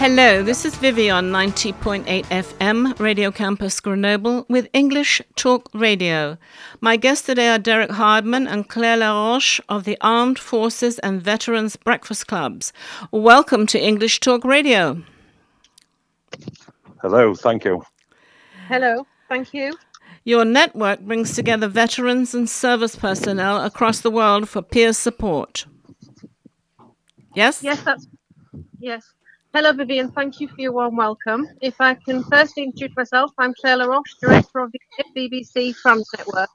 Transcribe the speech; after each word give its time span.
Hello, 0.00 0.42
this 0.42 0.64
is 0.64 0.74
Vivi 0.76 1.10
on 1.10 1.30
90.8 1.30 2.04
FM, 2.24 2.98
Radio 2.98 3.30
Campus 3.30 3.78
Grenoble, 3.80 4.46
with 4.48 4.66
English 4.72 5.20
Talk 5.36 5.68
Radio. 5.74 6.38
My 6.80 6.96
guests 6.96 7.26
today 7.26 7.50
are 7.50 7.58
Derek 7.58 7.90
Hardman 7.90 8.46
and 8.46 8.66
Claire 8.66 8.96
Laroche 8.96 9.60
of 9.68 9.84
the 9.84 9.98
Armed 10.00 10.38
Forces 10.38 10.98
and 11.00 11.20
Veterans 11.20 11.76
Breakfast 11.76 12.28
Clubs. 12.28 12.72
Welcome 13.10 13.66
to 13.66 13.78
English 13.78 14.20
Talk 14.20 14.42
Radio. 14.42 15.02
Hello, 17.02 17.34
thank 17.34 17.66
you. 17.66 17.82
Hello, 18.68 19.06
thank 19.28 19.52
you. 19.52 19.76
Your 20.24 20.46
network 20.46 21.00
brings 21.00 21.34
together 21.34 21.68
veterans 21.68 22.34
and 22.34 22.48
service 22.48 22.96
personnel 22.96 23.62
across 23.62 24.00
the 24.00 24.10
world 24.10 24.48
for 24.48 24.62
peer 24.62 24.94
support. 24.94 25.66
Yes? 27.34 27.62
Yes, 27.62 27.82
that's 27.82 28.06
yes. 28.78 29.04
Hello, 29.52 29.72
Vivian. 29.72 30.12
Thank 30.12 30.40
you 30.40 30.46
for 30.46 30.60
your 30.60 30.70
warm 30.70 30.94
welcome. 30.94 31.48
If 31.60 31.80
I 31.80 31.94
can 31.94 32.22
firstly 32.22 32.62
introduce 32.62 32.96
myself, 32.96 33.32
I'm 33.36 33.52
Claire 33.60 33.78
Laroche, 33.78 34.16
Director 34.20 34.60
of 34.60 34.70
the 34.70 34.80
BBC 35.16 35.74
France 35.74 36.08
Network. 36.16 36.50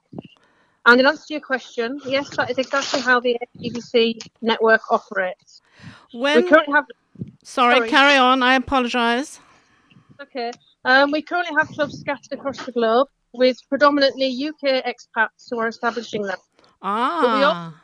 And 0.86 1.00
in 1.00 1.06
answer 1.06 1.24
to 1.28 1.34
your 1.34 1.42
question, 1.42 2.00
yes, 2.06 2.34
that 2.36 2.50
is 2.50 2.56
exactly 2.56 3.00
how 3.00 3.20
the 3.20 3.36
BBC 3.58 4.18
network 4.40 4.80
operates. 4.90 5.60
When 6.14 6.44
We 6.44 6.48
currently 6.48 6.72
have 6.72 6.86
sorry, 7.42 7.76
sorry. 7.76 7.90
carry 7.90 8.16
on. 8.16 8.42
I 8.42 8.54
apologize. 8.54 9.40
okay. 10.22 10.50
Um, 10.86 11.10
we 11.10 11.20
currently 11.20 11.54
have 11.58 11.68
clubs 11.68 12.00
scattered 12.00 12.32
across 12.32 12.64
the 12.64 12.72
globe 12.72 13.08
with 13.34 13.58
predominantly 13.68 14.48
UK 14.48 14.86
expats 14.86 15.50
who 15.50 15.58
are 15.58 15.68
establishing 15.68 16.22
them. 16.22 16.38
Ah. 16.80 17.74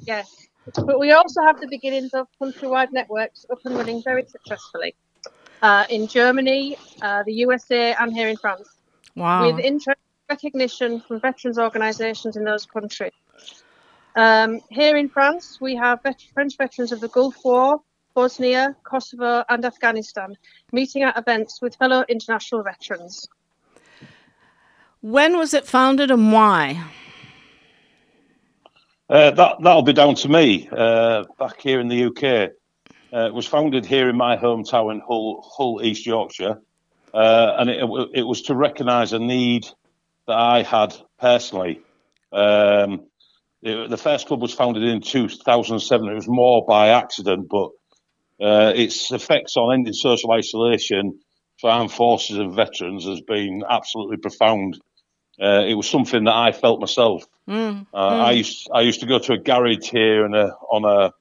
Yes. 0.00 0.48
But 0.74 0.98
we 0.98 1.12
also 1.12 1.42
have 1.42 1.60
the 1.60 1.68
beginnings 1.68 2.12
of 2.12 2.26
countrywide 2.40 2.92
networks 2.92 3.46
up 3.50 3.58
and 3.64 3.76
running 3.76 4.02
very 4.02 4.24
successfully 4.26 4.94
uh, 5.62 5.84
in 5.88 6.06
Germany, 6.08 6.76
uh, 7.02 7.22
the 7.24 7.32
USA, 7.34 7.94
and 7.94 8.12
here 8.12 8.28
in 8.28 8.36
France, 8.36 8.68
Wow. 9.14 9.46
with 9.46 9.64
interest 9.64 10.00
recognition 10.28 11.00
from 11.00 11.20
veterans 11.20 11.58
organisations 11.58 12.36
in 12.36 12.44
those 12.44 12.66
countries. 12.66 13.12
Um, 14.16 14.60
here 14.70 14.96
in 14.96 15.08
France, 15.08 15.58
we 15.60 15.76
have 15.76 16.02
vet- 16.02 16.26
French 16.34 16.56
veterans 16.56 16.90
of 16.90 17.00
the 17.00 17.08
Gulf 17.08 17.36
War, 17.44 17.80
Bosnia, 18.14 18.74
Kosovo, 18.82 19.44
and 19.48 19.64
Afghanistan 19.64 20.36
meeting 20.72 21.02
at 21.02 21.16
events 21.18 21.60
with 21.62 21.76
fellow 21.76 22.04
international 22.08 22.62
veterans. 22.62 23.28
When 25.02 25.36
was 25.36 25.54
it 25.54 25.66
founded 25.66 26.10
and 26.10 26.32
why? 26.32 26.82
Uh, 29.08 29.30
that 29.30 29.56
that'll 29.62 29.82
be 29.82 29.92
down 29.92 30.16
to 30.16 30.28
me. 30.28 30.68
Uh, 30.70 31.24
back 31.38 31.60
here 31.60 31.80
in 31.80 31.88
the 31.88 32.06
UK, 32.06 32.50
uh, 33.14 33.26
it 33.26 33.34
was 33.34 33.46
founded 33.46 33.86
here 33.86 34.08
in 34.08 34.16
my 34.16 34.36
hometown 34.36 34.92
in 34.92 35.00
Hull, 35.06 35.48
Hull 35.56 35.80
East 35.82 36.06
Yorkshire, 36.06 36.60
uh, 37.14 37.56
and 37.58 37.70
it, 37.70 37.84
it 38.14 38.22
was 38.24 38.42
to 38.42 38.56
recognise 38.56 39.12
a 39.12 39.18
need 39.20 39.64
that 40.26 40.36
I 40.36 40.62
had 40.62 40.94
personally. 41.20 41.80
Um, 42.32 43.06
it- 43.62 43.90
the 43.90 43.96
first 43.96 44.26
club 44.28 44.42
was 44.42 44.54
founded 44.54 44.82
in 44.84 45.00
2007. 45.02 46.08
It 46.08 46.14
was 46.14 46.28
more 46.28 46.64
by 46.66 46.88
accident, 46.88 47.48
but 47.50 47.70
uh, 48.40 48.72
its 48.76 49.12
effects 49.12 49.56
on 49.56 49.74
ending 49.74 49.94
social 49.94 50.32
isolation 50.32 51.20
for 51.60 51.70
armed 51.70 51.92
forces 51.92 52.38
and 52.38 52.54
veterans 52.54 53.06
has 53.06 53.20
been 53.22 53.62
absolutely 53.68 54.18
profound. 54.18 54.78
Uh, 55.42 55.64
it 55.66 55.74
was 55.74 55.88
something 55.88 56.24
that 56.24 56.34
I 56.34 56.52
felt 56.52 56.80
myself. 56.80 57.24
Mm. 57.48 57.86
Uh, 57.94 57.96
I 57.96 58.32
used 58.32 58.68
I 58.72 58.80
used 58.80 59.00
to 59.00 59.06
go 59.06 59.18
to 59.18 59.34
a 59.34 59.38
garage 59.38 59.90
here 59.90 60.24
and 60.24 60.34
a, 60.34 60.54
on 60.70 60.84
a 60.84 61.12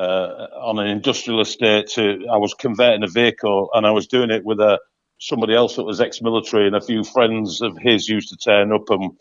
uh, 0.00 0.46
on 0.62 0.78
an 0.78 0.86
industrial 0.86 1.40
estate. 1.40 1.88
To 1.94 2.26
I 2.30 2.36
was 2.36 2.54
converting 2.54 3.02
a 3.02 3.08
vehicle 3.08 3.70
and 3.74 3.86
I 3.86 3.90
was 3.90 4.06
doing 4.06 4.30
it 4.30 4.44
with 4.44 4.60
a 4.60 4.78
somebody 5.18 5.54
else 5.54 5.76
that 5.76 5.84
was 5.84 6.00
ex-military 6.00 6.66
and 6.66 6.74
a 6.74 6.80
few 6.80 7.04
friends 7.04 7.60
of 7.60 7.76
his 7.78 8.08
used 8.08 8.30
to 8.30 8.36
turn 8.36 8.72
up 8.72 8.88
and 8.88 9.12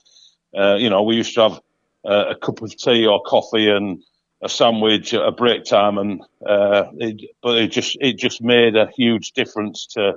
uh, 0.57 0.75
you 0.75 0.89
know 0.89 1.03
we 1.03 1.15
used 1.15 1.33
to 1.33 1.41
have 1.41 1.59
uh, 2.05 2.29
a 2.29 2.35
cup 2.35 2.61
of 2.61 2.75
tea 2.77 3.05
or 3.05 3.21
coffee 3.21 3.69
and 3.69 4.01
a 4.41 4.47
sandwich 4.47 5.13
at 5.13 5.21
a 5.21 5.31
break 5.31 5.65
time 5.65 5.97
and 5.97 6.21
uh, 6.45 6.83
it, 6.97 7.29
but 7.41 7.57
it 7.57 7.67
just 7.67 7.97
it 7.99 8.17
just 8.17 8.41
made 8.41 8.75
a 8.75 8.89
huge 8.95 9.33
difference 9.33 9.87
to 9.87 10.13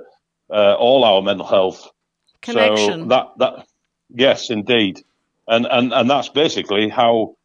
uh, 0.49 0.75
all 0.75 1.03
our 1.03 1.21
mental 1.21 1.45
health. 1.45 1.89
Connection. 2.41 3.01
So 3.01 3.05
that 3.07 3.27
that 3.39 3.67
yes, 4.09 4.49
indeed, 4.49 5.03
and 5.47 5.65
and 5.65 5.93
and 5.93 6.09
that's 6.09 6.29
basically 6.29 6.89
how 6.89 7.35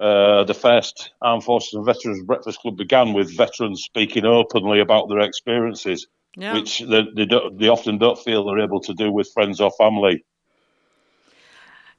uh, 0.00 0.44
the 0.44 0.54
first 0.54 1.12
Armed 1.20 1.44
Forces 1.44 1.74
and 1.74 1.84
Veterans 1.84 2.24
Breakfast 2.24 2.60
Club 2.60 2.76
began 2.76 3.12
with 3.12 3.36
veterans 3.36 3.82
speaking 3.82 4.24
openly 4.24 4.80
about 4.80 5.08
their 5.08 5.20
experiences, 5.20 6.06
yeah. 6.36 6.54
which 6.54 6.80
they 6.80 7.06
they, 7.14 7.26
don't, 7.26 7.58
they 7.58 7.68
often 7.68 7.98
don't 7.98 8.18
feel 8.18 8.44
they're 8.44 8.60
able 8.64 8.80
to 8.80 8.94
do 8.94 9.12
with 9.12 9.30
friends 9.32 9.60
or 9.60 9.70
family. 9.72 10.24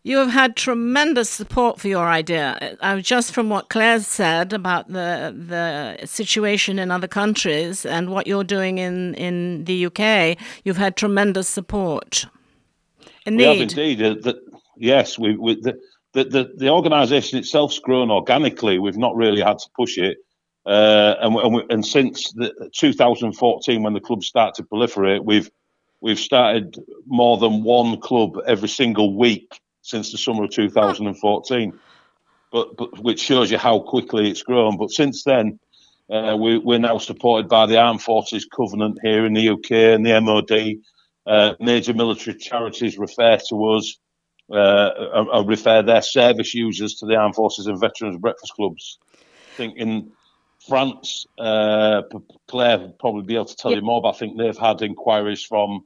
You 0.05 0.17
have 0.17 0.31
had 0.31 0.57
tremendous 0.57 1.29
support 1.29 1.79
for 1.79 1.87
your 1.87 2.05
idea. 2.05 2.75
Uh, 2.81 2.99
just 2.99 3.31
from 3.31 3.47
what 3.47 3.69
Claire 3.69 4.01
said 4.01 4.51
about 4.51 4.89
the 4.89 5.33
the 5.33 6.05
situation 6.05 6.77
in 6.77 6.91
other 6.91 7.07
countries 7.07 7.85
and 7.85 8.09
what 8.09 8.27
you're 8.27 8.43
doing 8.43 8.79
in, 8.79 9.15
in 9.15 9.63
the 9.63 9.85
UK, 9.85 10.37
you've 10.65 10.77
had 10.77 10.97
tremendous 10.97 11.47
support. 11.47 12.25
We 13.25 13.43
have 13.43 13.57
Indeed. 13.57 13.77
indeed. 13.77 14.01
Uh, 14.01 14.15
the, 14.21 14.52
yes, 14.77 15.17
we, 15.17 15.35
we 15.37 15.59
the, 15.61 15.79
the 16.13 16.23
the 16.25 16.53
the 16.55 16.69
organisation 16.69 17.39
itself's 17.39 17.79
grown 17.79 18.11
organically. 18.11 18.79
We've 18.79 18.97
not 18.97 19.15
really 19.15 19.41
had 19.41 19.59
to 19.59 19.69
push 19.75 19.97
it, 19.97 20.17
uh, 20.65 21.15
and 21.21 21.35
and, 21.35 21.53
we, 21.53 21.63
and 21.69 21.85
since 21.85 22.31
the, 22.33 22.69
2014, 22.75 23.83
when 23.83 23.93
the 23.93 23.99
club 23.99 24.23
started 24.23 24.55
to 24.55 24.63
proliferate, 24.63 25.25
we've 25.25 25.49
we've 26.01 26.19
started 26.19 26.75
more 27.05 27.37
than 27.37 27.63
one 27.63 27.99
club 27.99 28.37
every 28.45 28.69
single 28.69 29.17
week 29.17 29.59
since 29.81 30.11
the 30.11 30.17
summer 30.17 30.45
of 30.45 30.51
2014. 30.51 31.79
But, 32.51 32.77
but 32.77 32.99
which 32.99 33.19
shows 33.19 33.49
you 33.49 33.57
how 33.57 33.79
quickly 33.79 34.29
it's 34.29 34.43
grown. 34.43 34.77
But 34.77 34.91
since 34.91 35.23
then, 35.23 35.59
uh, 36.09 36.37
we, 36.39 36.57
we're 36.57 36.77
now 36.77 36.97
supported 36.97 37.47
by 37.49 37.65
the 37.65 37.79
Armed 37.79 38.01
Forces 38.01 38.45
Covenant 38.45 38.99
here 39.01 39.25
in 39.25 39.33
the 39.33 39.49
UK 39.49 39.71
and 39.71 40.05
the 40.05 40.19
MOD. 40.21 40.75
Uh, 41.25 41.55
major 41.59 41.93
military 41.93 42.37
charities 42.37 42.97
refer 42.97 43.37
to 43.49 43.65
us, 43.71 43.97
uh, 44.51 45.43
refer 45.45 45.81
their 45.81 46.01
service 46.01 46.53
users 46.53 46.95
to 46.95 47.05
the 47.05 47.15
Armed 47.15 47.35
Forces 47.35 47.67
and 47.67 47.79
Veterans 47.79 48.17
Breakfast 48.17 48.53
Clubs. 48.53 48.99
I 49.13 49.55
think 49.55 49.77
in 49.77 50.11
France, 50.67 51.25
uh, 51.37 52.03
Claire 52.47 52.79
would 52.79 52.99
probably 52.99 53.23
be 53.23 53.35
able 53.35 53.45
to 53.45 53.55
tell 53.55 53.71
Yeah. 53.71 53.77
you 53.77 53.83
more, 53.83 54.01
but 54.01 54.09
I 54.09 54.17
think 54.17 54.37
they've 54.37 54.57
had 54.57 54.81
inquiries 54.81 55.43
from 55.43 55.85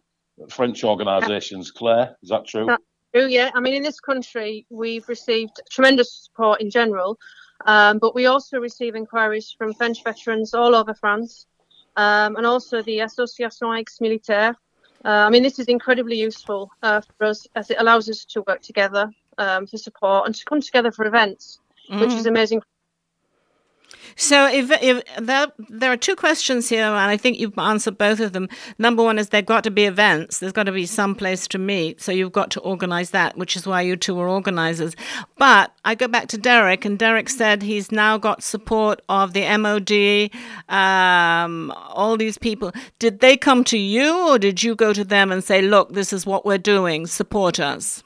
French 0.49 0.83
organisations. 0.83 1.71
Claire, 1.71 2.15
is 2.21 2.29
that 2.29 2.45
true? 2.45 2.67
Oh 3.15 3.25
yeah, 3.25 3.49
I 3.55 3.59
mean 3.59 3.73
in 3.73 3.83
this 3.83 3.99
country 3.99 4.65
we've 4.69 5.07
received 5.09 5.61
tremendous 5.71 6.25
support 6.25 6.61
in 6.61 6.69
general, 6.69 7.17
um, 7.65 7.97
but 7.97 8.13
we 8.13 8.27
also 8.27 8.59
receive 8.59 8.95
inquiries 8.95 9.55
from 9.57 9.73
French 9.73 10.03
veterans 10.03 10.53
all 10.53 10.75
over 10.75 10.93
France, 10.93 11.47
um, 11.95 12.35
and 12.35 12.45
also 12.45 12.81
the 12.83 12.99
Association 12.99 13.73
Ex 13.73 13.99
Militaire. 14.01 14.55
Uh, 15.05 15.25
I 15.27 15.29
mean 15.29 15.43
this 15.43 15.59
is 15.59 15.67
incredibly 15.67 16.17
useful 16.17 16.71
uh, 16.83 17.01
for 17.01 17.27
us 17.27 17.47
as 17.55 17.69
it 17.69 17.77
allows 17.79 18.09
us 18.09 18.25
to 18.25 18.43
work 18.47 18.61
together 18.61 19.09
um, 19.37 19.67
for 19.67 19.77
support 19.77 20.25
and 20.25 20.35
to 20.35 20.45
come 20.45 20.61
together 20.61 20.91
for 20.91 21.05
events, 21.05 21.59
which 21.89 22.11
is 22.11 22.25
amazing. 22.25 22.61
So 24.15 24.47
if, 24.47 24.71
if 24.81 25.03
there, 25.17 25.47
there 25.69 25.91
are 25.91 25.97
two 25.97 26.15
questions 26.15 26.69
here, 26.69 26.85
and 26.85 26.95
I 26.95 27.17
think 27.17 27.39
you've 27.39 27.57
answered 27.57 27.97
both 27.97 28.19
of 28.19 28.33
them. 28.33 28.49
Number 28.77 29.03
one 29.03 29.19
is 29.19 29.29
there've 29.29 29.45
got 29.45 29.63
to 29.65 29.71
be 29.71 29.85
events. 29.85 30.39
There's 30.39 30.53
got 30.53 30.63
to 30.63 30.71
be 30.71 30.85
some 30.85 31.15
place 31.15 31.47
to 31.49 31.57
meet. 31.57 32.01
So 32.01 32.11
you've 32.11 32.31
got 32.31 32.51
to 32.51 32.59
organise 32.61 33.11
that, 33.11 33.37
which 33.37 33.55
is 33.55 33.67
why 33.67 33.81
you 33.81 33.95
two 33.95 34.19
are 34.19 34.27
organisers. 34.29 34.95
But 35.37 35.71
I 35.85 35.95
go 35.95 36.07
back 36.07 36.27
to 36.29 36.37
Derek, 36.37 36.85
and 36.85 36.97
Derek 36.97 37.29
said 37.29 37.61
he's 37.61 37.91
now 37.91 38.17
got 38.17 38.43
support 38.43 39.01
of 39.09 39.33
the 39.33 39.57
MOD, 39.57 40.31
um, 40.69 41.73
all 41.89 42.17
these 42.17 42.37
people. 42.37 42.71
Did 42.99 43.19
they 43.19 43.37
come 43.37 43.63
to 43.65 43.77
you, 43.77 44.29
or 44.29 44.39
did 44.39 44.63
you 44.63 44.75
go 44.75 44.93
to 44.93 45.03
them 45.03 45.31
and 45.31 45.43
say, 45.43 45.61
"Look, 45.61 45.93
this 45.93 46.13
is 46.13 46.25
what 46.25 46.45
we're 46.45 46.57
doing. 46.57 47.07
Support 47.07 47.59
us"? 47.59 48.03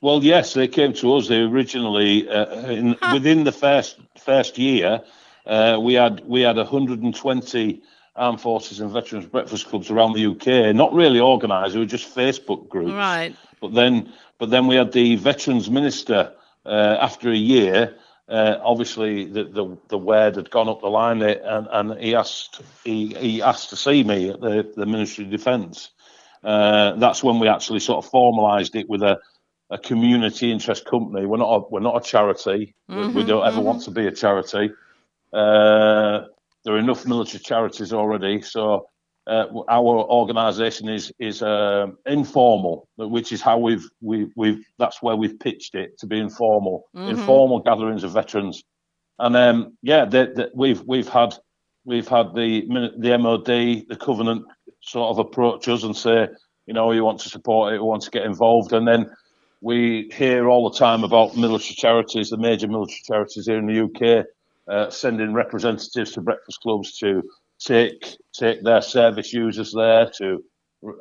Well, 0.00 0.22
yes, 0.22 0.54
they 0.54 0.68
came 0.68 0.92
to 0.94 1.14
us. 1.16 1.26
They 1.26 1.40
originally, 1.40 2.28
uh, 2.28 2.70
in, 2.70 2.96
within 3.12 3.44
the 3.44 3.52
first 3.52 3.98
first 4.16 4.56
year, 4.56 5.00
uh, 5.48 5.78
we 5.80 5.94
had 5.94 6.22
we 6.26 6.42
had 6.42 6.56
120 6.56 7.82
armed 8.16 8.40
forces 8.40 8.80
and 8.80 8.90
veterans 8.90 9.26
breakfast 9.26 9.66
clubs 9.68 9.90
around 9.90 10.12
the 10.14 10.26
UK. 10.26 10.74
Not 10.74 10.92
really 10.92 11.20
organised; 11.20 11.72
they 11.74 11.78
were 11.80 11.86
just 11.86 12.14
Facebook 12.14 12.68
groups. 12.68 12.92
Right. 12.92 13.34
But 13.60 13.74
then, 13.74 14.12
but 14.38 14.50
then 14.50 14.66
we 14.68 14.76
had 14.76 14.92
the 14.92 15.16
veterans 15.16 15.68
minister 15.70 16.32
uh, 16.66 16.96
after 17.00 17.30
a 17.30 17.36
year. 17.36 17.96
Uh, 18.28 18.58
obviously, 18.62 19.24
the, 19.24 19.44
the 19.44 19.76
the 19.88 19.98
word 19.98 20.36
had 20.36 20.50
gone 20.50 20.68
up 20.68 20.80
the 20.82 20.88
line, 20.88 21.22
and, 21.22 21.66
and 21.72 21.98
he 21.98 22.14
asked 22.14 22.60
he, 22.84 23.14
he 23.14 23.40
asked 23.42 23.70
to 23.70 23.76
see 23.76 24.04
me 24.04 24.28
at 24.30 24.40
the, 24.40 24.70
the 24.76 24.84
Ministry 24.86 25.24
of 25.24 25.30
Defence. 25.30 25.90
Uh, 26.44 26.92
that's 26.96 27.24
when 27.24 27.38
we 27.40 27.48
actually 27.48 27.80
sort 27.80 28.04
of 28.04 28.10
formalised 28.12 28.74
it 28.76 28.88
with 28.88 29.02
a, 29.02 29.18
a 29.70 29.78
community 29.78 30.52
interest 30.52 30.84
company. 30.84 31.26
We're 31.26 31.38
not 31.38 31.52
a, 31.52 31.60
we're 31.70 31.80
not 31.80 31.96
a 31.96 32.00
charity. 32.06 32.74
We- 32.88 33.08
we 33.08 33.24
don't 33.24 33.46
ever 33.46 33.60
want 33.60 33.82
to 33.84 33.90
be 33.90 34.06
a 34.06 34.12
charity. 34.12 34.70
Uh, 35.32 36.20
there 36.64 36.74
are 36.74 36.78
enough 36.78 37.06
military 37.06 37.42
charities 37.42 37.92
already, 37.92 38.42
so 38.42 38.88
uh, 39.26 39.46
our 39.68 40.04
organisation 40.10 40.88
is 40.88 41.12
is 41.18 41.42
uh, 41.42 41.86
informal, 42.06 42.88
which 42.96 43.30
is 43.32 43.42
how 43.42 43.58
we've 43.58 43.86
we, 44.00 44.26
we've 44.36 44.64
that's 44.78 45.02
where 45.02 45.16
we've 45.16 45.38
pitched 45.38 45.74
it 45.74 45.98
to 45.98 46.06
be 46.06 46.18
informal, 46.18 46.84
mm-hmm. 46.96 47.10
informal 47.10 47.60
gatherings 47.60 48.04
of 48.04 48.12
veterans, 48.12 48.64
and 49.18 49.36
um, 49.36 49.76
yeah, 49.82 50.04
they, 50.06 50.26
they, 50.34 50.48
we've 50.54 50.82
we've 50.82 51.08
had 51.08 51.34
we've 51.84 52.08
had 52.08 52.34
the 52.34 52.62
the 52.98 53.18
MOD, 53.18 53.44
the 53.44 53.98
Covenant 54.00 54.46
sort 54.80 55.10
of 55.10 55.18
approach 55.18 55.68
us 55.68 55.84
and 55.84 55.96
say, 55.96 56.28
you 56.66 56.72
know, 56.72 56.86
we 56.86 57.00
want 57.00 57.20
to 57.20 57.28
support 57.28 57.74
it, 57.74 57.78
we 57.78 57.86
want 57.86 58.02
to 58.02 58.10
get 58.10 58.24
involved, 58.24 58.72
and 58.72 58.88
then 58.88 59.10
we 59.60 60.10
hear 60.14 60.48
all 60.48 60.70
the 60.70 60.78
time 60.78 61.04
about 61.04 61.36
military 61.36 61.74
charities, 61.74 62.30
the 62.30 62.36
major 62.36 62.68
military 62.68 63.00
charities 63.04 63.46
here 63.46 63.58
in 63.58 63.66
the 63.66 63.82
UK, 63.82 64.24
uh, 64.68 64.90
sending 64.90 65.32
representatives 65.32 66.12
to 66.12 66.20
breakfast 66.20 66.60
clubs 66.60 66.98
to 66.98 67.22
take 67.60 68.16
take 68.34 68.62
their 68.62 68.82
service 68.82 69.32
users 69.32 69.72
there 69.74 70.10
to 70.18 70.42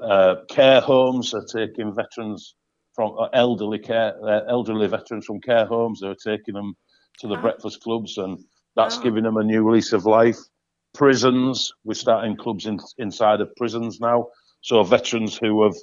uh, 0.04 0.36
care 0.50 0.82
homes. 0.82 1.32
They're 1.32 1.68
taking 1.68 1.94
veterans 1.94 2.56
from 2.94 3.16
uh, 3.20 3.28
elderly 3.34 3.80
care, 3.80 4.14
uh, 4.24 4.42
elderly 4.50 4.88
veterans 4.88 5.26
from 5.26 5.40
care 5.42 5.66
homes. 5.66 6.00
They're 6.02 6.16
taking 6.16 6.56
them 6.56 6.76
to 7.20 7.28
the 7.28 7.36
wow. 7.36 7.42
breakfast 7.42 7.82
clubs, 7.82 8.18
and 8.18 8.40
that's 8.76 8.98
wow. 8.98 9.04
giving 9.04 9.24
them 9.24 9.38
a 9.38 9.44
new 9.44 9.70
lease 9.70 9.94
of 9.94 10.06
life. 10.06 10.38
Prisons, 10.94 11.74
we're 11.84 11.94
starting 11.94 12.36
clubs 12.38 12.66
in, 12.66 12.80
inside 12.98 13.42
of 13.42 13.56
prisons 13.56 14.00
now. 14.00 14.28
So 14.62 14.82
veterans 14.84 15.38
who 15.38 15.64
have, 15.64 15.76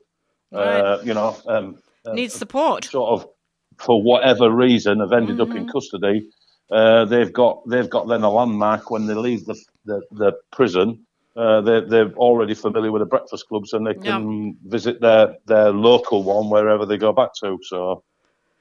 uh, 0.52 0.96
right. 0.96 1.06
you 1.06 1.14
know, 1.14 1.36
um, 1.46 1.78
need 2.12 2.32
support, 2.32 2.84
sort 2.86 3.10
of 3.10 3.28
for 3.78 4.02
whatever 4.02 4.50
reason, 4.50 5.00
have 5.00 5.12
ended 5.12 5.36
mm-hmm. 5.36 5.50
up 5.50 5.56
in 5.56 5.66
mm-hmm. 5.66 5.70
custody 5.70 6.28
uh, 6.70 7.04
they've 7.04 7.32
got 7.32 7.68
they've 7.68 7.90
got 7.90 8.08
then 8.08 8.22
a 8.22 8.30
landmark 8.30 8.90
when 8.90 9.06
they 9.06 9.14
leave 9.14 9.44
the 9.46 9.56
the, 9.84 10.02
the 10.12 10.32
prison. 10.52 11.06
Uh, 11.36 11.60
they're, 11.62 11.80
they're 11.80 12.12
already 12.12 12.54
familiar 12.54 12.92
with 12.92 13.00
the 13.00 13.06
breakfast 13.06 13.48
clubs 13.48 13.72
and 13.72 13.84
they 13.84 13.94
can 13.94 14.46
yeah. 14.46 14.52
visit 14.70 15.00
their 15.00 15.36
their 15.46 15.70
local 15.70 16.22
one 16.22 16.48
wherever 16.48 16.86
they 16.86 16.96
go 16.96 17.12
back 17.12 17.34
to. 17.34 17.58
So, 17.62 18.04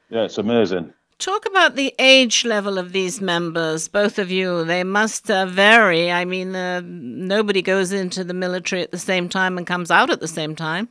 yeah, 0.09 0.23
it's 0.23 0.39
amazing. 0.39 0.91
Talk 1.19 1.45
about 1.45 1.75
the 1.75 1.93
age 1.99 2.43
level 2.43 2.79
of 2.79 2.91
these 2.91 3.21
members, 3.21 3.87
both 3.87 4.17
of 4.17 4.31
you. 4.31 4.65
They 4.65 4.83
must 4.83 5.29
uh, 5.29 5.45
vary. 5.45 6.11
I 6.11 6.25
mean, 6.25 6.55
uh, 6.55 6.81
nobody 6.83 7.61
goes 7.61 7.91
into 7.91 8.23
the 8.23 8.33
military 8.33 8.81
at 8.81 8.91
the 8.91 8.97
same 8.97 9.29
time 9.29 9.57
and 9.57 9.67
comes 9.67 9.91
out 9.91 10.09
at 10.09 10.19
the 10.19 10.27
same 10.27 10.55
time. 10.55 10.89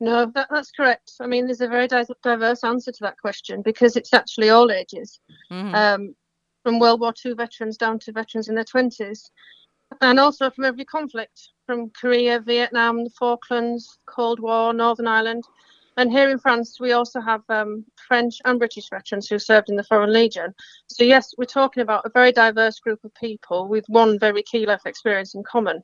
No, 0.00 0.26
that, 0.34 0.48
that's 0.50 0.70
correct. 0.70 1.12
I 1.20 1.26
mean, 1.26 1.46
there's 1.46 1.60
a 1.60 1.68
very 1.68 1.86
diverse 1.86 2.64
answer 2.64 2.90
to 2.90 3.02
that 3.02 3.18
question 3.18 3.60
because 3.60 3.96
it's 3.96 4.14
actually 4.14 4.48
all 4.48 4.72
ages, 4.72 5.20
mm-hmm. 5.52 5.74
um, 5.74 6.14
from 6.62 6.78
World 6.78 7.00
War 7.00 7.12
II 7.24 7.34
veterans 7.34 7.76
down 7.76 7.98
to 8.00 8.12
veterans 8.12 8.48
in 8.48 8.54
their 8.54 8.64
20s, 8.64 9.30
and 10.00 10.18
also 10.18 10.48
from 10.50 10.64
every 10.64 10.86
conflict, 10.86 11.50
from 11.66 11.90
Korea, 11.90 12.40
Vietnam, 12.40 13.04
the 13.04 13.10
Falklands, 13.10 13.98
Cold 14.06 14.40
War, 14.40 14.72
Northern 14.72 15.06
Ireland. 15.06 15.44
And 15.98 16.10
here 16.10 16.30
in 16.30 16.38
France, 16.38 16.80
we 16.80 16.92
also 16.92 17.20
have 17.20 17.42
um, 17.50 17.84
French 18.08 18.36
and 18.46 18.58
British 18.58 18.88
veterans 18.88 19.28
who 19.28 19.38
served 19.38 19.68
in 19.68 19.76
the 19.76 19.84
Foreign 19.84 20.14
Legion. 20.14 20.54
So, 20.86 21.04
yes, 21.04 21.34
we're 21.36 21.44
talking 21.44 21.82
about 21.82 22.06
a 22.06 22.10
very 22.10 22.32
diverse 22.32 22.78
group 22.78 23.04
of 23.04 23.12
people 23.14 23.68
with 23.68 23.84
one 23.88 24.18
very 24.18 24.42
key 24.42 24.64
life 24.64 24.86
experience 24.86 25.34
in 25.34 25.42
common. 25.42 25.82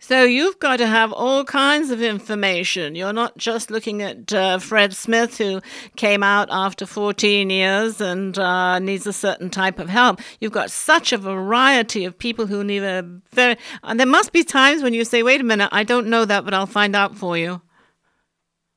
So 0.00 0.22
you've 0.22 0.60
got 0.60 0.76
to 0.76 0.86
have 0.86 1.12
all 1.12 1.44
kinds 1.44 1.90
of 1.90 2.00
information. 2.00 2.94
You're 2.94 3.12
not 3.12 3.36
just 3.36 3.68
looking 3.68 4.00
at 4.00 4.32
uh, 4.32 4.58
Fred 4.60 4.94
Smith, 4.94 5.38
who 5.38 5.60
came 5.96 6.22
out 6.22 6.48
after 6.52 6.86
14 6.86 7.50
years 7.50 8.00
and 8.00 8.38
uh, 8.38 8.78
needs 8.78 9.08
a 9.08 9.12
certain 9.12 9.50
type 9.50 9.80
of 9.80 9.88
help. 9.88 10.20
You've 10.40 10.52
got 10.52 10.70
such 10.70 11.12
a 11.12 11.18
variety 11.18 12.04
of 12.04 12.16
people 12.16 12.46
who 12.46 12.62
need 12.62 12.84
a 12.84 13.02
very. 13.32 13.56
And 13.82 13.98
there 13.98 14.06
must 14.06 14.32
be 14.32 14.44
times 14.44 14.82
when 14.82 14.94
you 14.94 15.04
say, 15.04 15.24
"Wait 15.24 15.40
a 15.40 15.44
minute, 15.44 15.68
I 15.72 15.82
don't 15.82 16.06
know 16.06 16.24
that, 16.24 16.44
but 16.44 16.54
I'll 16.54 16.66
find 16.66 16.94
out 16.94 17.16
for 17.16 17.36
you." 17.36 17.60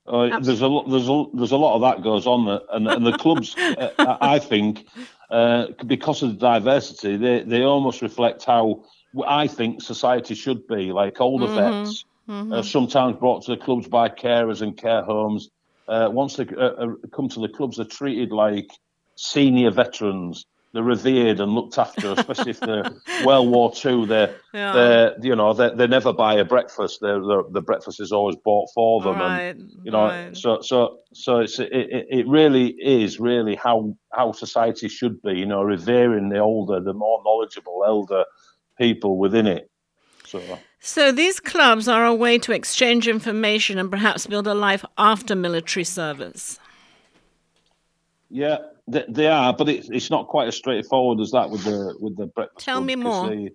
Uh, 0.07 0.39
there's 0.39 0.63
a 0.63 0.81
there's 0.89 1.07
a 1.07 1.25
there's 1.35 1.51
a 1.51 1.57
lot 1.57 1.75
of 1.75 1.81
that 1.81 2.03
goes 2.03 2.25
on, 2.25 2.59
and 2.71 2.87
and 2.87 3.05
the 3.05 3.13
clubs, 3.13 3.55
uh, 3.59 4.17
I 4.19 4.39
think, 4.39 4.87
uh, 5.29 5.67
because 5.85 6.23
of 6.23 6.31
the 6.31 6.35
diversity, 6.39 7.15
they 7.15 7.43
they 7.43 7.61
almost 7.61 8.01
reflect 8.01 8.43
how 8.43 8.83
I 9.27 9.47
think 9.47 9.81
society 9.81 10.35
should 10.35 10.67
be 10.67 10.91
like 10.91 11.19
older 11.19 11.47
mm-hmm. 11.47 11.83
vets, 11.83 12.05
mm-hmm. 12.29 12.53
Uh, 12.53 12.63
sometimes 12.63 13.17
brought 13.17 13.45
to 13.45 13.55
the 13.55 13.57
clubs 13.57 13.87
by 13.87 14.09
carers 14.09 14.61
and 14.61 14.77
care 14.77 15.03
homes. 15.03 15.49
Uh, 15.87 16.09
once 16.11 16.35
they 16.35 16.47
uh, 16.57 16.61
uh, 16.61 16.87
come 17.13 17.27
to 17.29 17.39
the 17.39 17.49
clubs, 17.49 17.77
they're 17.77 17.85
treated 17.85 18.31
like 18.31 18.71
senior 19.15 19.71
veterans. 19.71 20.45
They're 20.73 20.83
revered 20.83 21.41
and 21.41 21.53
looked 21.53 21.77
after, 21.77 22.13
especially 22.13 22.51
if 22.51 22.61
they're 22.61 22.89
World 23.25 23.49
War 23.49 23.73
Two. 23.73 24.05
They're, 24.05 24.35
yeah. 24.53 24.71
they're, 24.71 25.15
you 25.21 25.35
know, 25.35 25.51
they 25.51 25.75
they 25.75 25.85
never 25.85 26.13
buy 26.13 26.35
a 26.35 26.45
breakfast. 26.45 26.99
They're, 27.01 27.19
they're, 27.19 27.43
the 27.49 27.61
breakfast 27.61 27.99
is 27.99 28.13
always 28.13 28.37
bought 28.37 28.69
for 28.73 29.01
them, 29.01 29.15
right, 29.15 29.53
and 29.53 29.69
you 29.83 29.91
know, 29.91 30.05
right. 30.05 30.37
so 30.37 30.61
so 30.61 30.99
so 31.13 31.39
it's 31.39 31.59
it, 31.59 31.69
it 31.73 32.25
really 32.25 32.67
is 32.67 33.19
really 33.19 33.55
how 33.55 33.97
how 34.13 34.31
society 34.31 34.87
should 34.87 35.21
be. 35.21 35.33
You 35.33 35.45
know, 35.45 35.61
revering 35.61 36.29
the 36.29 36.39
older, 36.39 36.79
the 36.79 36.93
more 36.93 37.21
knowledgeable 37.25 37.83
elder 37.85 38.23
people 38.81 39.19
within 39.19 39.45
it. 39.45 39.69
So. 40.25 40.41
so 40.79 41.11
these 41.11 41.39
clubs 41.39 41.87
are 41.87 42.05
a 42.05 42.15
way 42.15 42.39
to 42.39 42.51
exchange 42.51 43.07
information 43.07 43.77
and 43.77 43.91
perhaps 43.91 44.25
build 44.25 44.47
a 44.47 44.55
life 44.55 44.83
after 44.97 45.35
military 45.35 45.83
service. 45.83 46.59
Yeah, 48.29 48.57
they, 48.87 49.05
they 49.07 49.27
are, 49.27 49.53
but 49.53 49.69
it's 49.69 49.89
it's 49.89 50.09
not 50.09 50.27
quite 50.27 50.47
as 50.47 50.55
straightforward 50.55 51.19
as 51.19 51.31
that 51.31 51.49
with 51.51 51.63
the 51.63 51.95
with 51.99 52.17
the 52.17 52.27
breakfast. 52.27 52.65
Tell 52.65 52.81
me 52.81 52.95
more. 52.95 53.29
They, 53.29 53.51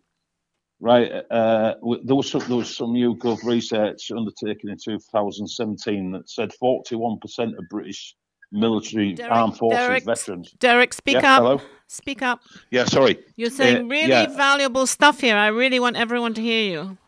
right, 0.81 1.11
uh, 1.31 1.75
there 2.05 2.15
was 2.15 2.31
some 2.31 2.43
there 2.47 2.59
was 2.59 2.77
some 2.77 2.93
YouGov 2.93 3.43
research 3.45 4.13
undertaken 4.13 4.71
in 4.71 4.77
2017 4.79 6.13
that 6.13 6.31
said 6.31 6.53
41% 6.63 7.59
of 7.59 7.65
British 7.69 8.15
military 8.53 9.15
Derek, 9.15 9.33
armed 9.33 9.57
forces 9.57 9.79
Derek, 9.79 10.05
veterans. 10.05 10.55
Derek, 10.59 10.93
speak 10.95 11.15
yeah, 11.15 11.37
up. 11.37 11.43
Hello? 11.43 11.61
Speak 11.89 12.23
up. 12.23 12.41
Yeah, 12.71 12.85
sorry. 12.85 13.19
You're 13.37 13.51
saying 13.51 13.85
uh, 13.85 13.89
really 13.89 14.09
yeah. 14.09 14.37
valuable 14.37 14.87
stuff 14.87 15.21
here. 15.21 15.37
I 15.37 15.49
really 15.49 15.79
want 15.79 15.97
everyone 15.97 16.35
to 16.35 16.43
hear 16.43 16.71
you. 16.71 16.99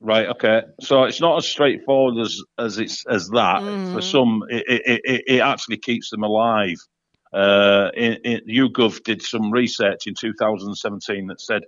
Right. 0.00 0.28
Okay. 0.28 0.62
So 0.80 1.04
it's 1.04 1.20
not 1.20 1.38
as 1.38 1.46
straightforward 1.46 2.24
as 2.24 2.40
as 2.58 2.78
it's 2.78 3.04
as 3.06 3.28
that. 3.30 3.62
Mm. 3.62 3.94
For 3.94 4.02
some, 4.02 4.42
it, 4.50 4.64
it, 4.68 5.00
it, 5.04 5.22
it, 5.26 5.40
actually 5.40 5.78
keeps 5.78 6.10
them 6.10 6.22
alive. 6.22 6.76
Uh, 7.32 7.90
in, 7.96 8.14
in, 8.24 8.40
YouGov 8.46 9.02
did 9.02 9.22
some 9.22 9.50
research 9.50 10.06
in 10.06 10.14
2017 10.14 11.26
that 11.26 11.40
said 11.40 11.62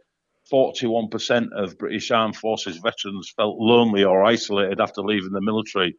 41% 0.53 1.49
of 1.57 1.79
British 1.79 2.11
Armed 2.11 2.37
Forces 2.37 2.77
veterans 2.77 3.33
felt 3.35 3.59
lonely 3.59 4.05
or 4.05 4.23
isolated 4.23 4.81
after 4.81 5.01
leaving 5.01 5.33
the 5.33 5.41
military. 5.41 5.97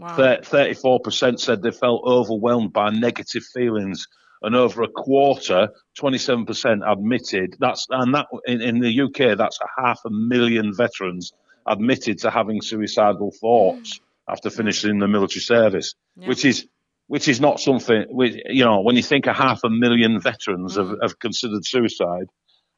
Wow. 0.00 0.16
34% 0.16 1.38
said 1.38 1.62
they 1.62 1.70
felt 1.70 2.04
overwhelmed 2.04 2.72
by 2.72 2.88
negative 2.88 3.44
feelings, 3.44 4.08
and 4.40 4.56
over 4.56 4.82
a 4.82 4.88
quarter, 4.88 5.68
27% 5.98 6.90
admitted 6.90 7.56
that's 7.60 7.86
and 7.90 8.14
that 8.14 8.26
in, 8.46 8.62
in 8.62 8.78
the 8.80 9.02
UK 9.02 9.36
that's 9.36 9.58
a 9.60 9.82
half 9.82 10.00
a 10.06 10.10
million 10.10 10.74
veterans 10.74 11.34
admitted 11.66 12.18
to 12.20 12.30
having 12.30 12.62
suicidal 12.62 13.30
thoughts 13.30 13.98
mm. 13.98 14.32
after 14.32 14.48
finishing 14.48 14.98
the 15.00 15.08
military 15.08 15.42
service, 15.42 15.94
yeah. 16.16 16.28
which 16.28 16.46
is 16.46 16.66
which 17.08 17.28
is 17.28 17.38
not 17.38 17.60
something 17.60 18.06
you 18.48 18.64
know 18.64 18.80
when 18.80 18.96
you 18.96 19.02
think 19.02 19.26
a 19.26 19.34
half 19.34 19.60
a 19.64 19.68
million 19.68 20.18
veterans 20.18 20.78
mm. 20.78 20.88
have, 20.88 20.98
have 21.02 21.18
considered 21.18 21.66
suicide. 21.66 22.30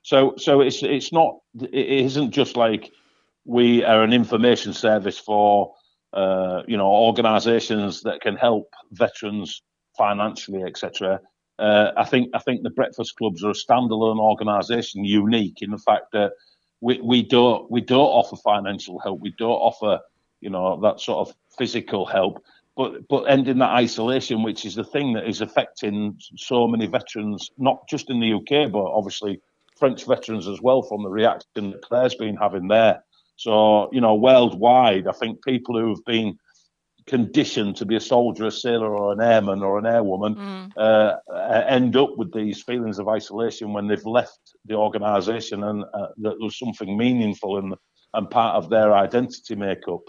So 0.02 0.34
so 0.38 0.60
it's 0.60 0.82
it's 0.82 1.12
not 1.12 1.36
it 1.54 2.04
isn't 2.06 2.32
just 2.32 2.56
like 2.56 2.90
we 3.44 3.84
are 3.84 4.02
an 4.02 4.12
information 4.12 4.72
service 4.72 5.18
for 5.18 5.74
uh, 6.12 6.62
you 6.66 6.76
know, 6.76 6.86
organisations 6.86 8.02
that 8.02 8.20
can 8.20 8.36
help 8.36 8.68
veterans 8.92 9.62
financially, 9.96 10.62
etc. 10.62 11.20
Uh, 11.58 11.92
I 11.96 12.04
think 12.04 12.30
I 12.34 12.38
think 12.38 12.62
the 12.62 12.70
breakfast 12.70 13.16
clubs 13.16 13.44
are 13.44 13.50
a 13.50 13.54
standalone 13.54 14.18
organisation, 14.18 15.04
unique 15.04 15.62
in 15.62 15.70
the 15.70 15.78
fact 15.78 16.06
that 16.12 16.32
we, 16.80 17.00
we 17.00 17.22
don't 17.22 17.70
we 17.70 17.80
don't 17.80 18.00
offer 18.00 18.36
financial 18.36 18.98
help, 18.98 19.20
we 19.20 19.34
don't 19.38 19.50
offer 19.50 20.00
you 20.40 20.50
know 20.50 20.80
that 20.80 21.00
sort 21.00 21.28
of 21.28 21.34
physical 21.56 22.04
help, 22.04 22.42
but 22.76 23.06
but 23.08 23.24
ending 23.24 23.58
that 23.58 23.70
isolation, 23.70 24.42
which 24.42 24.64
is 24.64 24.74
the 24.74 24.84
thing 24.84 25.12
that 25.14 25.28
is 25.28 25.40
affecting 25.40 26.18
so 26.36 26.66
many 26.66 26.86
veterans, 26.86 27.50
not 27.58 27.88
just 27.88 28.10
in 28.10 28.20
the 28.20 28.34
UK, 28.34 28.70
but 28.70 28.84
obviously 28.84 29.40
French 29.78 30.04
veterans 30.04 30.48
as 30.48 30.60
well, 30.60 30.82
from 30.82 31.02
the 31.02 31.10
reaction 31.10 31.70
that 31.70 31.82
Claire's 31.82 32.14
been 32.14 32.36
having 32.36 32.68
there. 32.68 33.02
So, 33.36 33.88
you 33.92 34.00
know, 34.00 34.14
worldwide, 34.14 35.06
I 35.06 35.12
think 35.12 35.44
people 35.44 35.78
who 35.78 35.88
have 35.88 36.04
been 36.04 36.38
conditioned 37.06 37.76
to 37.76 37.84
be 37.84 37.96
a 37.96 38.00
soldier, 38.00 38.46
a 38.46 38.50
sailor, 38.52 38.94
or 38.94 39.12
an 39.12 39.20
airman 39.20 39.62
or 39.62 39.78
an 39.78 39.84
airwoman 39.84 40.36
mm. 40.36 40.70
uh, 40.76 41.64
end 41.66 41.96
up 41.96 42.16
with 42.16 42.32
these 42.32 42.62
feelings 42.62 42.98
of 42.98 43.08
isolation 43.08 43.72
when 43.72 43.88
they've 43.88 44.06
left 44.06 44.38
the 44.66 44.74
organisation 44.74 45.64
and 45.64 45.84
uh, 45.94 46.08
that 46.18 46.36
there's 46.40 46.58
something 46.58 46.96
meaningful 46.96 47.58
and 47.58 47.74
and 48.14 48.30
part 48.30 48.56
of 48.56 48.68
their 48.68 48.94
identity 48.94 49.54
makeup. 49.54 50.02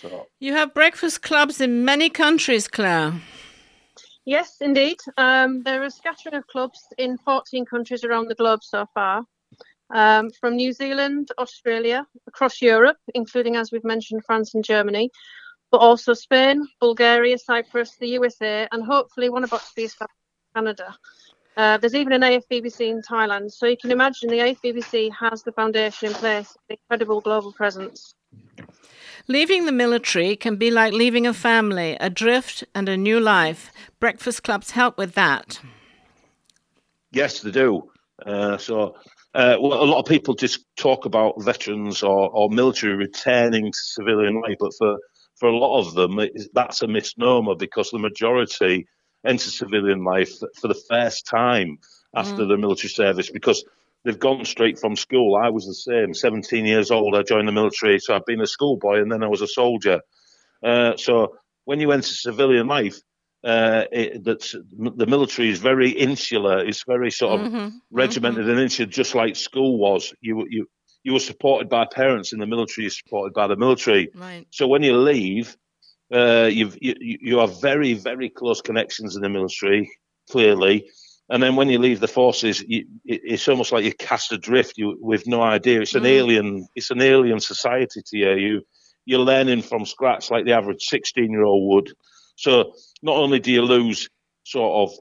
So. 0.00 0.26
You 0.40 0.54
have 0.54 0.74
breakfast 0.74 1.22
clubs 1.22 1.60
in 1.60 1.84
many 1.84 2.10
countries, 2.10 2.66
Claire. 2.66 3.14
Yes, 4.24 4.56
indeed. 4.60 4.98
Um, 5.16 5.62
there 5.62 5.82
are 5.82 5.86
a 5.86 5.90
scattering 5.90 6.34
of 6.34 6.46
clubs 6.46 6.80
in 6.98 7.18
14 7.18 7.64
countries 7.66 8.04
around 8.04 8.28
the 8.28 8.34
globe 8.34 8.60
so 8.62 8.86
far. 8.94 9.24
Um, 9.92 10.30
from 10.40 10.56
New 10.56 10.72
Zealand, 10.72 11.28
Australia, 11.38 12.06
across 12.26 12.62
Europe, 12.62 12.96
including, 13.14 13.56
as 13.56 13.70
we've 13.70 13.84
mentioned, 13.84 14.24
France 14.24 14.54
and 14.54 14.64
Germany, 14.64 15.10
but 15.70 15.78
also 15.78 16.14
Spain, 16.14 16.66
Bulgaria, 16.80 17.36
Cyprus, 17.38 17.96
the 18.00 18.08
USA, 18.08 18.66
and 18.72 18.82
hopefully 18.84 19.28
one 19.28 19.44
about 19.44 19.60
to 19.60 19.72
be 19.76 19.84
established 19.84 20.16
in 20.54 20.62
Canada. 20.62 20.96
Uh, 21.56 21.76
there's 21.76 21.94
even 21.94 22.12
an 22.12 22.22
AFVBC 22.22 22.88
in 22.88 23.02
Thailand. 23.02 23.52
So 23.52 23.66
you 23.66 23.76
can 23.76 23.90
imagine 23.90 24.30
the 24.30 24.38
AFVBC 24.38 25.10
has 25.18 25.42
the 25.42 25.52
foundation 25.52 26.08
in 26.08 26.14
place, 26.14 26.56
incredible 26.68 27.20
global 27.20 27.52
presence. 27.52 28.14
Leaving 29.28 29.66
the 29.66 29.72
military 29.72 30.34
can 30.36 30.56
be 30.56 30.70
like 30.70 30.92
leaving 30.92 31.26
a 31.26 31.34
family, 31.34 31.96
adrift 32.00 32.64
and 32.74 32.88
a 32.88 32.96
new 32.96 33.20
life. 33.20 33.70
Breakfast 34.00 34.42
clubs 34.42 34.70
help 34.72 34.98
with 34.98 35.14
that. 35.14 35.60
Yes, 37.12 37.40
they 37.40 37.50
do. 37.50 37.90
Uh, 38.24 38.56
so, 38.56 38.96
uh, 39.34 39.56
well, 39.60 39.82
a 39.82 39.84
lot 39.84 40.00
of 40.00 40.06
people 40.06 40.34
just 40.34 40.64
talk 40.76 41.06
about 41.06 41.42
veterans 41.42 42.02
or, 42.02 42.30
or 42.30 42.50
military 42.50 42.94
returning 42.94 43.72
to 43.72 43.78
civilian 43.78 44.40
life, 44.40 44.56
but 44.60 44.72
for, 44.76 44.98
for 45.36 45.48
a 45.48 45.56
lot 45.56 45.80
of 45.80 45.94
them, 45.94 46.18
it, 46.18 46.32
that's 46.52 46.82
a 46.82 46.86
misnomer 46.86 47.54
because 47.54 47.90
the 47.90 47.98
majority 47.98 48.86
enter 49.26 49.50
civilian 49.50 50.04
life 50.04 50.32
for 50.60 50.68
the 50.68 50.82
first 50.88 51.26
time 51.26 51.78
after 52.14 52.42
mm. 52.42 52.48
the 52.48 52.58
military 52.58 52.90
service 52.90 53.30
because 53.30 53.64
they've 54.04 54.18
gone 54.18 54.44
straight 54.44 54.78
from 54.78 54.96
school. 54.96 55.36
I 55.36 55.48
was 55.48 55.66
the 55.66 55.74
same. 55.74 56.12
17 56.12 56.66
years 56.66 56.90
old, 56.90 57.16
I 57.16 57.22
joined 57.22 57.48
the 57.48 57.52
military, 57.52 57.98
so 58.00 58.14
I've 58.14 58.26
been 58.26 58.40
a 58.40 58.46
schoolboy 58.46 59.00
and 59.00 59.10
then 59.10 59.22
I 59.22 59.28
was 59.28 59.40
a 59.40 59.46
soldier. 59.46 60.00
Uh, 60.62 60.96
so 60.96 61.36
when 61.64 61.80
you 61.80 61.92
enter 61.92 62.06
civilian 62.06 62.66
life, 62.66 63.00
uh, 63.44 63.84
it, 63.90 64.24
that's 64.24 64.52
the 64.52 65.06
military 65.06 65.50
is 65.50 65.58
very 65.58 65.90
insular. 65.90 66.64
It's 66.64 66.84
very 66.84 67.10
sort 67.10 67.40
of 67.40 67.46
mm-hmm. 67.46 67.68
regimented 67.90 68.42
mm-hmm. 68.42 68.50
and 68.50 68.60
insular, 68.60 68.88
just 68.88 69.14
like 69.14 69.36
school 69.36 69.78
was. 69.78 70.14
You 70.20 70.46
you 70.48 70.68
you 71.02 71.12
were 71.12 71.18
supported 71.18 71.68
by 71.68 71.86
parents, 71.86 72.32
and 72.32 72.40
the 72.40 72.46
military 72.46 72.86
is 72.86 72.96
supported 72.96 73.34
by 73.34 73.48
the 73.48 73.56
military. 73.56 74.10
Right. 74.14 74.46
So 74.50 74.68
when 74.68 74.82
you 74.82 74.96
leave, 74.96 75.56
uh, 76.12 76.48
you've 76.52 76.78
you, 76.80 76.94
you 77.00 77.38
have 77.38 77.60
very 77.60 77.94
very 77.94 78.30
close 78.30 78.60
connections 78.60 79.16
in 79.16 79.22
the 79.22 79.28
military, 79.28 79.90
clearly. 80.30 80.88
And 81.28 81.42
then 81.42 81.56
when 81.56 81.70
you 81.70 81.78
leave 81.78 82.00
the 82.00 82.08
forces, 82.08 82.62
you, 82.62 82.84
it's 83.04 83.48
almost 83.48 83.72
like 83.72 83.84
you're 83.84 83.94
cast 83.94 84.32
adrift. 84.32 84.74
You 84.76 84.98
with 85.00 85.26
no 85.26 85.42
idea. 85.42 85.80
It's 85.80 85.94
an 85.94 86.02
mm. 86.02 86.08
alien. 86.08 86.68
It's 86.76 86.90
an 86.90 87.00
alien 87.00 87.40
society 87.40 88.02
to 88.06 88.16
you. 88.18 88.32
You 88.34 88.62
you're 89.04 89.18
learning 89.18 89.62
from 89.62 89.84
scratch 89.84 90.30
like 90.30 90.44
the 90.44 90.52
average 90.52 90.82
16 90.82 91.30
year 91.30 91.42
old 91.42 91.68
would. 91.72 91.92
So 92.36 92.72
not 93.02 93.16
only 93.16 93.40
do 93.40 93.52
you 93.52 93.62
lose 93.62 94.08
sort 94.44 94.90
of 94.90 94.98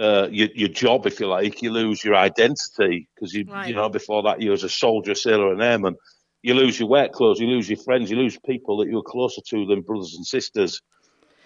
uh, 0.00 0.28
your, 0.30 0.48
your 0.54 0.68
job, 0.68 1.06
if 1.06 1.20
you 1.20 1.26
like, 1.26 1.62
you 1.62 1.70
lose 1.70 2.02
your 2.02 2.16
identity 2.16 3.08
because 3.14 3.34
you 3.34 3.44
right. 3.48 3.68
you 3.68 3.74
know 3.74 3.88
before 3.88 4.22
that 4.22 4.40
you 4.40 4.50
was 4.50 4.64
a 4.64 4.68
soldier, 4.68 5.14
sailor, 5.14 5.52
and 5.52 5.62
airman. 5.62 5.96
You 6.42 6.54
lose 6.54 6.80
your 6.80 6.88
work 6.88 7.12
clothes, 7.12 7.38
you 7.38 7.46
lose 7.46 7.68
your 7.68 7.78
friends, 7.78 8.10
you 8.10 8.16
lose 8.16 8.38
people 8.46 8.78
that 8.78 8.88
you 8.88 8.96
were 8.96 9.02
closer 9.02 9.42
to 9.48 9.66
than 9.66 9.82
brothers 9.82 10.14
and 10.14 10.26
sisters, 10.26 10.80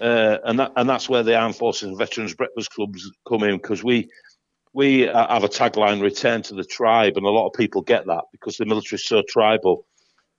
uh, 0.01 0.39
and 0.45 0.61
that 0.61 0.73
and 0.77 0.89
that's 0.89 1.09
where 1.09 1.25
the 1.25 1.37
Armed 1.37 1.57
Forces 1.57 1.89
and 1.89 1.99
Veterans 1.99 2.35
Breakfast 2.35 2.71
Clubs 2.71 3.11
come 3.29 3.43
in 3.43 3.57
because 3.57 3.83
we 3.83 4.09
we 4.73 5.01
have 5.01 5.43
a 5.43 5.49
tagline: 5.49 6.01
"Return 6.01 6.43
to 6.43 6.55
the 6.55 6.65
tribe," 6.65 7.17
and 7.17 7.27
a 7.27 7.31
lot 7.31 7.49
of 7.49 7.55
people 7.55 7.83
get 7.83 8.07
that 8.07 8.25
because 8.31 8.57
the 8.57 8.67
military 8.67 8.97
is 8.97 9.07
so 9.07 9.23
tribal 9.29 9.85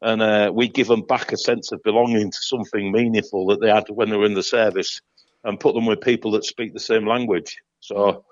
and 0.05 0.21
uh, 0.21 0.51
we 0.53 0.67
give 0.67 0.87
them 0.87 1.01
back 1.01 1.33
a 1.33 1.37
sense 1.37 1.71
of 1.71 1.81
belonging 1.81 2.29
to 2.29 2.37
something 2.37 2.91
meaningful 2.91 3.47
that 3.47 3.59
they 3.59 3.69
had 3.69 3.89
when 3.89 4.11
they 4.11 4.15
were 4.15 4.27
in 4.27 4.35
the 4.35 4.43
service 4.43 5.01
and 5.43 5.59
put 5.59 5.73
them 5.73 5.87
with 5.87 5.99
people 5.99 6.29
that 6.31 6.45
speak 6.45 6.73
the 6.73 6.79
same 6.79 7.07
language. 7.07 7.57
So. 7.79 8.23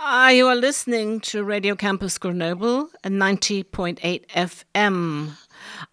Uh, 0.00 0.30
you 0.32 0.46
are 0.46 0.54
listening 0.54 1.18
to 1.18 1.42
Radio 1.42 1.74
Campus 1.74 2.18
Grenoble 2.18 2.88
at 3.02 3.10
90.8 3.10 3.98
FM. 4.28 5.32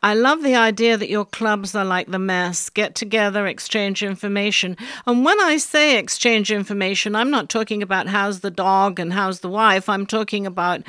I 0.03 0.13
love 0.13 0.43
the 0.43 0.55
idea 0.55 0.95
that 0.95 1.09
your 1.09 1.25
clubs 1.25 1.73
are 1.73 1.85
like 1.85 2.11
the 2.11 2.19
mess, 2.19 2.69
get 2.69 2.93
together, 2.93 3.47
exchange 3.47 4.03
information. 4.03 4.77
And 5.07 5.25
when 5.25 5.41
I 5.41 5.57
say 5.57 5.97
exchange 5.97 6.51
information, 6.51 7.15
I'm 7.15 7.31
not 7.31 7.49
talking 7.49 7.81
about 7.81 8.07
how's 8.07 8.41
the 8.41 8.51
dog 8.51 8.99
and 8.99 9.11
how's 9.11 9.39
the 9.39 9.49
wife. 9.49 9.89
I'm 9.89 10.05
talking 10.05 10.45
about 10.45 10.83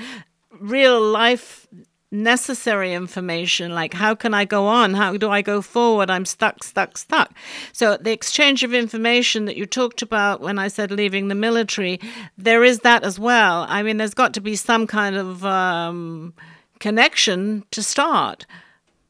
real 0.61 1.00
life 1.00 1.66
necessary 2.14 2.94
information 2.94 3.75
like 3.75 3.92
how 3.92 4.14
can 4.14 4.33
I 4.33 4.44
go 4.44 4.66
on? 4.66 4.94
How 4.94 5.16
do 5.16 5.30
I 5.30 5.42
go 5.42 5.61
forward? 5.61 6.09
I'm 6.09 6.25
stuck, 6.25 6.62
stuck, 6.62 6.97
stuck. 6.97 7.33
So 7.73 7.97
the 7.97 8.12
exchange 8.12 8.62
of 8.62 8.73
information 8.73 9.44
that 9.47 9.56
you 9.56 9.66
talked 9.66 10.00
about 10.00 10.40
when 10.40 10.59
I 10.59 10.68
said 10.68 10.90
leaving 10.90 11.28
the 11.28 11.35
military, 11.35 12.00
there 12.38 12.64
is 12.64 12.80
that 12.80 13.02
as 13.02 13.18
well. 13.18 13.66
I 13.68 13.83
mean, 13.83 13.97
there's 13.97 14.14
got 14.14 14.33
to 14.35 14.40
be 14.40 14.56
some 14.56 14.87
kind 14.87 15.16
of 15.16 15.44
um, 15.44 16.33
connection 16.78 17.64
to 17.73 17.83
start. 17.83 18.47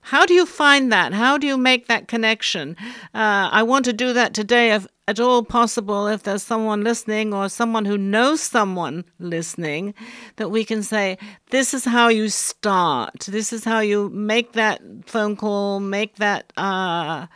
How 0.00 0.26
do 0.26 0.34
you 0.34 0.44
find 0.44 0.92
that? 0.92 1.14
How 1.14 1.38
do 1.38 1.46
you 1.46 1.56
make 1.56 1.87
that 1.87 2.08
connection? 2.08 2.76
Uh, 3.14 3.49
I 3.50 3.62
want 3.62 3.87
to 3.87 3.92
do 3.92 4.12
that 4.12 4.34
today 4.34 4.73
if 4.73 4.87
at 5.06 5.20
all 5.20 5.42
possible, 5.42 6.06
if 6.06 6.23
there's 6.23 6.42
someone 6.42 6.82
listening 6.82 7.34
or 7.34 7.49
someone 7.49 7.84
who 7.84 7.99
knows 7.99 8.40
someone 8.40 9.04
listening, 9.18 9.94
that 10.37 10.50
we 10.50 10.64
can 10.64 10.82
say, 10.82 11.18
this 11.50 11.75
is 11.75 11.84
how 11.84 12.08
you 12.08 12.28
start. 12.28 13.20
This 13.28 13.52
is 13.52 13.64
how 13.64 13.80
you 13.80 14.08
make 14.11 14.52
that 14.52 14.80
phone 15.06 15.37
call, 15.37 15.80
make 15.80 16.16
that 16.16 16.52
uh, 16.56 17.26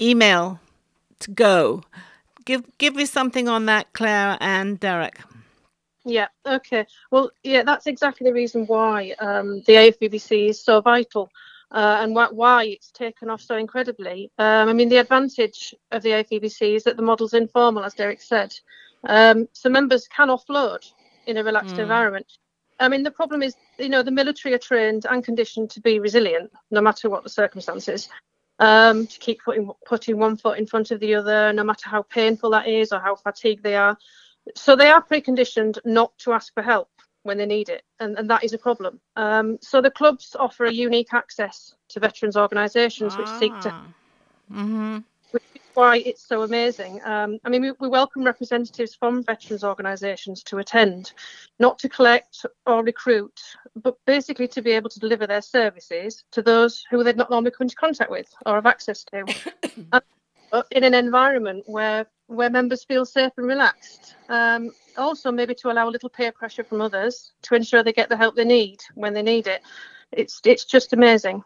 email 0.00 0.60
to 1.20 1.30
go. 1.30 1.82
Give, 2.44 2.62
give 2.78 2.94
me 2.94 3.06
something 3.06 3.48
on 3.48 3.66
that, 3.66 3.92
Claire 3.94 4.36
and 4.40 4.78
Derek. 4.78 5.20
Yeah, 6.04 6.28
okay. 6.44 6.86
Well, 7.10 7.30
yeah, 7.42 7.62
that's 7.62 7.86
exactly 7.86 8.28
the 8.28 8.34
reason 8.34 8.66
why 8.66 9.14
um, 9.20 9.62
the 9.66 9.74
AFBBC 9.74 10.50
is 10.50 10.60
so 10.60 10.80
vital 10.80 11.30
uh, 11.72 11.98
and 12.00 12.16
wh- 12.16 12.34
why 12.34 12.64
it's 12.64 12.90
taken 12.90 13.30
off 13.30 13.40
so 13.40 13.56
incredibly. 13.56 14.30
Um, 14.38 14.68
I 14.68 14.72
mean, 14.72 14.88
the 14.88 14.98
advantage 14.98 15.74
of 15.90 16.02
the 16.02 16.10
AFVBC 16.10 16.76
is 16.76 16.84
that 16.84 16.96
the 16.96 17.02
model's 17.02 17.34
informal, 17.34 17.84
as 17.84 17.94
Derek 17.94 18.20
said. 18.20 18.54
Um, 19.04 19.48
so 19.52 19.68
members 19.68 20.06
can 20.06 20.28
offload 20.28 20.84
in 21.26 21.38
a 21.38 21.44
relaxed 21.44 21.76
mm. 21.76 21.80
environment. 21.80 22.26
I 22.78 22.88
mean, 22.88 23.02
the 23.02 23.10
problem 23.10 23.42
is, 23.42 23.54
you 23.78 23.88
know, 23.88 24.02
the 24.02 24.10
military 24.10 24.54
are 24.54 24.58
trained 24.58 25.06
and 25.08 25.24
conditioned 25.24 25.70
to 25.70 25.80
be 25.80 25.98
resilient, 25.98 26.50
no 26.70 26.80
matter 26.80 27.08
what 27.08 27.22
the 27.22 27.30
circumstances. 27.30 28.08
Um, 28.58 29.06
to 29.06 29.18
keep 29.18 29.40
putting 29.42 29.70
putting 29.86 30.18
one 30.18 30.36
foot 30.36 30.58
in 30.58 30.66
front 30.66 30.90
of 30.90 31.00
the 31.00 31.14
other, 31.14 31.52
no 31.52 31.64
matter 31.64 31.88
how 31.88 32.02
painful 32.02 32.50
that 32.50 32.68
is 32.68 32.92
or 32.92 33.00
how 33.00 33.16
fatigued 33.16 33.62
they 33.62 33.76
are. 33.76 33.96
So 34.54 34.76
they 34.76 34.88
are 34.88 35.02
preconditioned 35.02 35.78
not 35.84 36.16
to 36.18 36.32
ask 36.32 36.52
for 36.52 36.62
help 36.62 36.88
when 37.22 37.38
they 37.38 37.46
need 37.46 37.68
it, 37.68 37.82
and, 38.00 38.18
and 38.18 38.28
that 38.30 38.44
is 38.44 38.52
a 38.52 38.58
problem. 38.58 39.00
Um, 39.16 39.58
so 39.60 39.80
the 39.80 39.90
clubs 39.90 40.36
offer 40.38 40.64
a 40.64 40.72
unique 40.72 41.12
access 41.12 41.74
to 41.90 42.00
veterans 42.00 42.36
organisations 42.36 43.14
ah. 43.14 43.18
which 43.18 43.28
seek 43.38 43.60
to, 43.60 43.70
ah. 43.70 43.86
mm-hmm. 44.50 44.98
which 45.30 45.42
is 45.54 45.62
why 45.74 45.98
it's 45.98 46.26
so 46.26 46.42
amazing. 46.42 47.00
Um, 47.04 47.38
I 47.44 47.48
mean, 47.48 47.62
we, 47.62 47.72
we, 47.78 47.88
welcome 47.88 48.24
representatives 48.24 48.94
from 48.94 49.22
veterans 49.22 49.64
organisations 49.64 50.42
to 50.44 50.58
attend, 50.58 51.12
not 51.58 51.78
to 51.80 51.88
collect 51.88 52.44
or 52.66 52.82
recruit, 52.82 53.40
but 53.76 53.96
basically 54.06 54.48
to 54.48 54.62
be 54.62 54.72
able 54.72 54.90
to 54.90 55.00
deliver 55.00 55.26
their 55.26 55.42
services 55.42 56.24
to 56.32 56.42
those 56.42 56.84
who 56.90 57.04
they'd 57.04 57.16
not 57.16 57.30
normally 57.30 57.52
come 57.52 57.66
into 57.66 57.76
contact 57.76 58.10
with 58.10 58.32
or 58.46 58.56
have 58.56 58.66
access 58.66 59.04
to. 59.04 59.24
in 60.70 60.84
an 60.84 60.94
environment 60.94 61.64
where 61.66 62.06
where 62.32 62.50
members 62.50 62.84
feel 62.84 63.04
safe 63.04 63.32
and 63.36 63.46
relaxed. 63.46 64.16
Um, 64.28 64.70
also, 64.96 65.30
maybe 65.30 65.54
to 65.56 65.70
allow 65.70 65.88
a 65.88 65.90
little 65.90 66.08
peer 66.08 66.32
pressure 66.32 66.64
from 66.64 66.80
others 66.80 67.32
to 67.42 67.54
ensure 67.54 67.82
they 67.82 67.92
get 67.92 68.08
the 68.08 68.16
help 68.16 68.36
they 68.36 68.44
need 68.44 68.80
when 68.94 69.14
they 69.14 69.22
need 69.22 69.46
it. 69.46 69.62
It's 70.12 70.40
it's 70.44 70.64
just 70.64 70.92
amazing. 70.92 71.44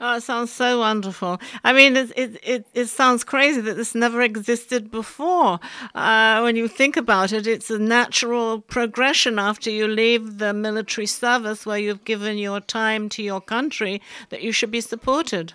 Oh, 0.00 0.16
it 0.16 0.22
sounds 0.22 0.50
so 0.50 0.80
wonderful. 0.80 1.40
I 1.62 1.72
mean, 1.72 1.96
it, 1.96 2.12
it, 2.16 2.40
it, 2.42 2.66
it 2.74 2.86
sounds 2.86 3.22
crazy 3.22 3.60
that 3.60 3.76
this 3.76 3.94
never 3.94 4.20
existed 4.22 4.90
before. 4.90 5.60
Uh, 5.94 6.40
when 6.40 6.56
you 6.56 6.66
think 6.66 6.96
about 6.96 7.32
it, 7.32 7.46
it's 7.46 7.70
a 7.70 7.78
natural 7.78 8.60
progression 8.60 9.38
after 9.38 9.70
you 9.70 9.86
leave 9.86 10.38
the 10.38 10.52
military 10.52 11.06
service 11.06 11.64
where 11.64 11.78
you've 11.78 12.04
given 12.04 12.38
your 12.38 12.60
time 12.60 13.08
to 13.10 13.22
your 13.22 13.40
country 13.40 14.02
that 14.30 14.42
you 14.42 14.50
should 14.50 14.72
be 14.72 14.80
supported. 14.80 15.52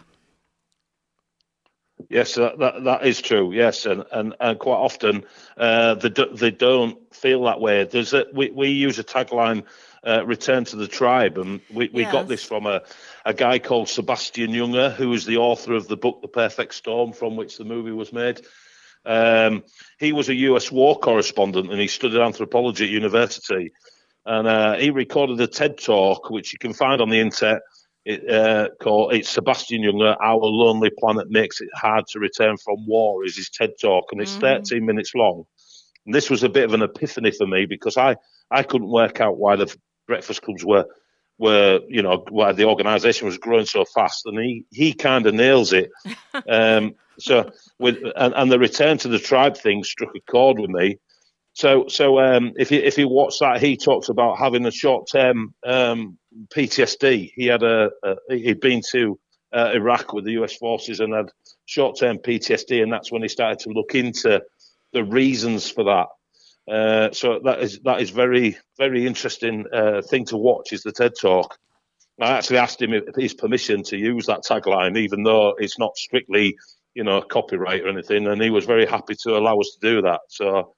Yes, 2.08 2.36
that, 2.36 2.58
that, 2.60 2.84
that 2.86 3.06
is 3.06 3.22
true. 3.22 3.52
Yes, 3.52 3.86
and 3.86 4.06
and, 4.12 4.36
and 4.40 4.58
quite 4.58 4.78
often 4.78 5.26
uh, 5.58 5.96
they 5.96 6.10
do, 6.10 6.28
they 6.34 6.52
don't 6.52 7.14
feel 7.14 7.44
that 7.44 7.60
way. 7.60 7.84
There's 7.84 8.14
a, 8.14 8.26
we 8.34 8.50
we 8.52 8.70
use 8.70 9.00
a 9.00 9.04
tagline, 9.04 9.64
uh, 10.06 10.26
"Return 10.26 10.64
to 10.66 10.78
the 10.78 10.88
tribe," 10.88 11.38
and 11.38 11.60
we, 11.72 11.90
we 11.94 12.04
yes. 12.04 12.12
got 12.12 12.28
this 12.28 12.44
from 12.44 12.66
a, 12.66 12.84
a 13.26 13.34
guy 13.34 13.60
called 13.60 13.90
Sebastian 13.90 14.52
Junger, 14.52 14.94
who 14.94 15.12
is 15.14 15.26
the 15.26 15.38
author 15.38 15.74
of 15.74 15.88
the 15.88 15.98
book 15.98 16.22
"The 16.22 16.30
Perfect 16.30 16.74
Storm," 16.74 17.12
from 17.12 17.36
which 17.36 17.58
the 17.58 17.66
movie 17.66 17.92
was 17.92 18.14
made. 18.14 18.42
Um, 19.06 19.64
he 20.00 20.14
was 20.14 20.30
a 20.30 20.36
U.S. 20.36 20.72
war 20.72 20.98
correspondent, 20.98 21.70
and 21.70 21.80
he 21.80 21.88
studied 21.88 22.22
anthropology 22.22 22.86
at 22.86 22.92
university. 22.92 23.74
And 24.26 24.48
uh, 24.48 24.76
he 24.76 24.90
recorded 24.90 25.40
a 25.42 25.48
TED 25.48 25.78
talk, 25.78 26.30
which 26.30 26.54
you 26.54 26.60
can 26.60 26.74
find 26.74 27.02
on 27.02 27.10
the 27.10 27.20
internet 27.20 27.62
it, 28.10 28.28
uh, 28.28 28.70
called 28.82 29.14
it's 29.14 29.30
Sebastian 29.30 29.84
Junger. 29.84 30.18
Our 30.20 30.40
lonely 30.40 30.90
planet 30.90 31.30
makes 31.30 31.62
it 31.62 31.70
hard 31.76 32.08
to 32.08 32.20
return 32.20 32.58
from 32.58 32.88
war. 32.88 33.24
Is 33.24 33.38
his 33.38 33.50
TED 33.50 33.74
talk, 33.80 34.06
and 34.12 34.20
it's 34.20 34.36
mm. 34.36 34.42
13 34.42 34.84
minutes 34.84 35.14
long. 35.14 35.46
And 36.06 36.16
this 36.16 36.30
was 36.30 36.44
a 36.44 36.50
bit 36.50 36.64
of 36.64 36.74
an 36.74 36.82
epiphany 36.82 37.30
for 37.32 37.46
me 37.46 37.68
because 37.68 37.98
I 37.98 38.16
I 38.50 38.64
couldn't 38.64 38.90
work 38.90 39.22
out 39.22 39.38
why 39.38 39.56
the 39.58 39.74
breakfast 40.08 40.42
clubs 40.42 40.66
were 40.66 40.86
were 41.38 41.82
you 41.88 42.02
know 42.02 42.26
why 42.30 42.52
the 42.52 42.66
organisation 42.66 43.28
was 43.28 43.38
growing 43.38 43.68
so 43.68 43.86
fast, 43.86 44.26
and 44.26 44.40
he 44.40 44.66
he 44.72 44.94
kind 44.94 45.28
of 45.28 45.36
nails 45.36 45.72
it. 45.72 45.92
um, 46.50 46.96
so 47.20 47.52
with 47.78 47.98
and, 48.16 48.34
and, 48.34 48.52
the 48.52 48.58
return 48.58 48.98
to 49.00 49.08
the 49.08 49.20
tribe 49.20 49.56
thing 49.56 49.84
struck 49.84 50.16
a 50.16 50.32
chord 50.32 50.58
with 50.58 50.72
me. 50.72 50.98
So 51.54 51.86
so 51.90 52.20
um, 52.20 52.54
if 52.58 52.72
you 52.72 52.80
if 52.80 52.98
you 52.98 53.08
watch 53.08 53.36
that, 53.40 53.62
he 53.62 53.78
talks 53.78 54.10
about 54.10 54.40
having 54.40 54.66
a 54.66 54.72
short 54.72 55.08
term 55.12 55.54
um, 55.64 56.18
PTSD. 56.56 57.32
He 57.36 57.46
had 57.46 57.64
a, 57.64 57.90
a 58.04 58.16
he'd 58.30 58.60
been 58.60 58.82
to 58.92 59.20
uh, 59.54 59.72
Iraq 59.74 60.14
with 60.14 60.26
the 60.26 60.34
US 60.44 60.56
forces 60.56 61.00
and 61.00 61.14
had 61.14 61.32
short 61.66 61.98
term 62.00 62.18
PTSD, 62.18 62.84
and 62.84 62.92
that's 62.92 63.12
when 63.12 63.22
he 63.22 63.28
started 63.28 63.60
to 63.60 63.70
look 63.70 63.96
into 63.96 64.42
the 64.94 65.04
reasons 65.04 65.70
for 65.70 65.84
that. 65.86 66.08
Uh, 66.72 67.12
so 67.12 67.40
that 67.44 67.62
is 67.62 67.80
that 67.80 68.02
is 68.02 68.12
very 68.12 68.58
very 68.78 69.08
interesting 69.08 69.66
uh, 69.74 70.02
thing 70.02 70.26
to 70.26 70.38
watch 70.38 70.72
is 70.72 70.84
the 70.84 70.92
TED 70.92 71.14
talk. 71.20 71.58
I 72.22 72.32
actually 72.32 72.58
asked 72.58 72.82
him 72.82 72.94
his 73.18 73.34
permission 73.34 73.82
to 73.84 73.98
use 73.98 74.26
that 74.26 74.44
tagline, 74.44 74.98
even 74.98 75.24
though 75.24 75.56
it's 75.58 75.80
not 75.80 75.98
strictly 75.98 76.58
you 76.94 77.04
know 77.04 77.22
copyright 77.22 77.82
or 77.82 77.90
anything, 77.90 78.28
and 78.28 78.42
he 78.42 78.50
was 78.50 78.66
very 78.66 78.86
happy 78.86 79.16
to 79.24 79.38
allow 79.38 79.60
us 79.60 79.78
to 79.80 79.88
do 79.88 80.02
that. 80.04 80.22
So 80.28 80.76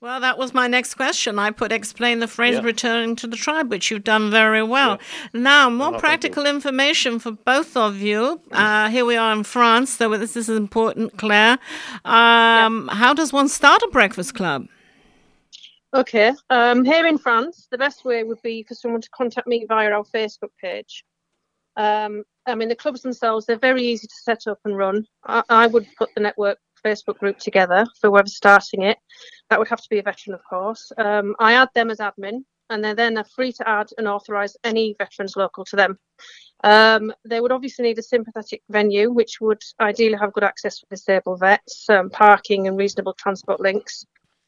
well, 0.00 0.20
that 0.20 0.38
was 0.38 0.54
my 0.54 0.68
next 0.68 0.94
question. 0.94 1.38
I 1.38 1.50
put 1.50 1.72
explain 1.72 2.20
the 2.20 2.28
phrase 2.28 2.54
yeah. 2.54 2.62
returning 2.62 3.16
to 3.16 3.26
the 3.26 3.36
tribe, 3.36 3.70
which 3.70 3.90
you've 3.90 4.04
done 4.04 4.30
very 4.30 4.62
well. 4.62 4.98
Yeah. 5.34 5.40
Now, 5.40 5.70
more 5.70 5.98
practical 5.98 6.46
information 6.46 7.18
for 7.18 7.32
both 7.32 7.76
of 7.76 7.96
you. 7.98 8.40
Uh, 8.52 8.88
here 8.90 9.04
we 9.04 9.16
are 9.16 9.32
in 9.32 9.42
France, 9.42 9.96
so 9.96 10.16
this 10.16 10.36
is 10.36 10.48
important, 10.48 11.16
Claire. 11.18 11.58
Um, 12.04 12.88
yeah. 12.88 12.94
How 12.94 13.12
does 13.12 13.32
one 13.32 13.48
start 13.48 13.82
a 13.82 13.88
breakfast 13.88 14.34
club? 14.34 14.66
Okay. 15.94 16.32
Um, 16.50 16.84
here 16.84 17.06
in 17.06 17.18
France, 17.18 17.66
the 17.70 17.78
best 17.78 18.04
way 18.04 18.22
would 18.22 18.42
be 18.42 18.62
for 18.62 18.74
someone 18.74 19.00
to 19.00 19.10
contact 19.10 19.48
me 19.48 19.66
via 19.68 19.90
our 19.90 20.04
Facebook 20.04 20.50
page. 20.60 21.02
Um, 21.76 22.22
I 22.46 22.54
mean, 22.54 22.68
the 22.68 22.76
clubs 22.76 23.02
themselves, 23.02 23.46
they're 23.46 23.58
very 23.58 23.82
easy 23.82 24.06
to 24.06 24.14
set 24.22 24.46
up 24.46 24.58
and 24.64 24.76
run. 24.76 25.06
I, 25.26 25.42
I 25.48 25.66
would 25.66 25.86
put 25.98 26.10
the 26.14 26.20
network 26.20 26.58
Facebook 26.84 27.18
group 27.18 27.38
together 27.38 27.86
for 28.00 28.10
whoever's 28.10 28.36
starting 28.36 28.82
it. 28.82 28.98
That 29.50 29.58
would 29.58 29.68
have 29.68 29.80
to 29.80 29.88
be 29.88 29.98
a 29.98 30.02
veteran, 30.02 30.34
of 30.34 30.44
course. 30.48 30.92
Um, 30.96 31.34
I 31.38 31.54
add 31.54 31.68
them 31.74 31.90
as 31.90 31.98
admin, 31.98 32.44
and 32.70 32.84
they're 32.84 32.94
then 32.94 33.22
free 33.34 33.52
to 33.52 33.68
add 33.68 33.88
and 33.98 34.06
authorise 34.06 34.56
any 34.64 34.94
veterans 34.98 35.36
local 35.36 35.64
to 35.66 35.76
them. 35.76 35.98
Um, 36.64 37.12
they 37.24 37.40
would 37.40 37.52
obviously 37.52 37.84
need 37.84 37.98
a 37.98 38.02
sympathetic 38.02 38.62
venue, 38.68 39.10
which 39.12 39.40
would 39.40 39.62
ideally 39.80 40.18
have 40.18 40.32
good 40.32 40.44
access 40.44 40.80
for 40.80 40.86
disabled 40.90 41.40
vets, 41.40 41.88
um, 41.88 42.10
parking, 42.10 42.66
and 42.66 42.76
reasonable 42.76 43.14
transport 43.14 43.60
links. 43.60 44.04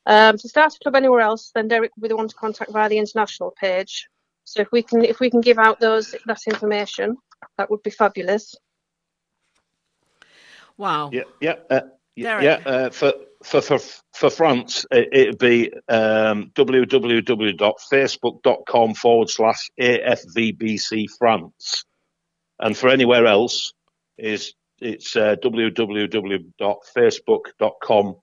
Um, 0.07 0.37
to 0.39 0.49
start 0.49 0.75
a 0.75 0.79
club 0.79 0.97
anywhere 0.97 1.21
else, 1.21 1.53
then 1.55 1.69
Derek 1.69 1.93
would 1.95 2.03
be 2.03 2.09
the 2.09 2.17
one 2.17 2.29
to 2.29 2.35
contact 2.35 2.73
via 2.73 2.89
the 2.89 2.99
international 2.99 3.55
page. 3.61 4.09
So 4.45 4.61
if 4.61 4.73
we 4.73 4.83
can 4.83 5.05
if 5.05 5.21
we 5.21 5.31
can 5.31 5.41
give 5.41 5.59
out 5.59 5.79
those 5.79 6.15
that 6.27 6.41
information, 6.49 7.17
that 7.57 7.71
would 7.71 7.83
be 7.83 7.91
fabulous. 7.91 8.57
Wow. 10.77 11.11
Yeah, 11.13 11.25
yeah. 11.41 11.57
Uh, 11.69 11.83
yeah, 12.41 12.61
uh, 12.65 12.89
for, 12.91 13.13
for 13.43 13.61
for 13.61 13.81
for 14.15 14.31
France, 14.31 14.87
it, 14.91 15.29
would 15.29 15.39
be 15.39 15.73
um, 15.89 16.51
www.facebook.com 16.55 18.95
forward 18.95 19.31
slash 19.31 19.71
AFVBC 19.81 21.07
France, 21.19 21.85
and 22.59 22.77
for 22.77 22.91
anywhere 22.91 23.27
else 23.27 23.73
is 24.19 24.55
it's 24.81 25.15
uh, 25.17 25.37
www.facebook.com 25.43 28.17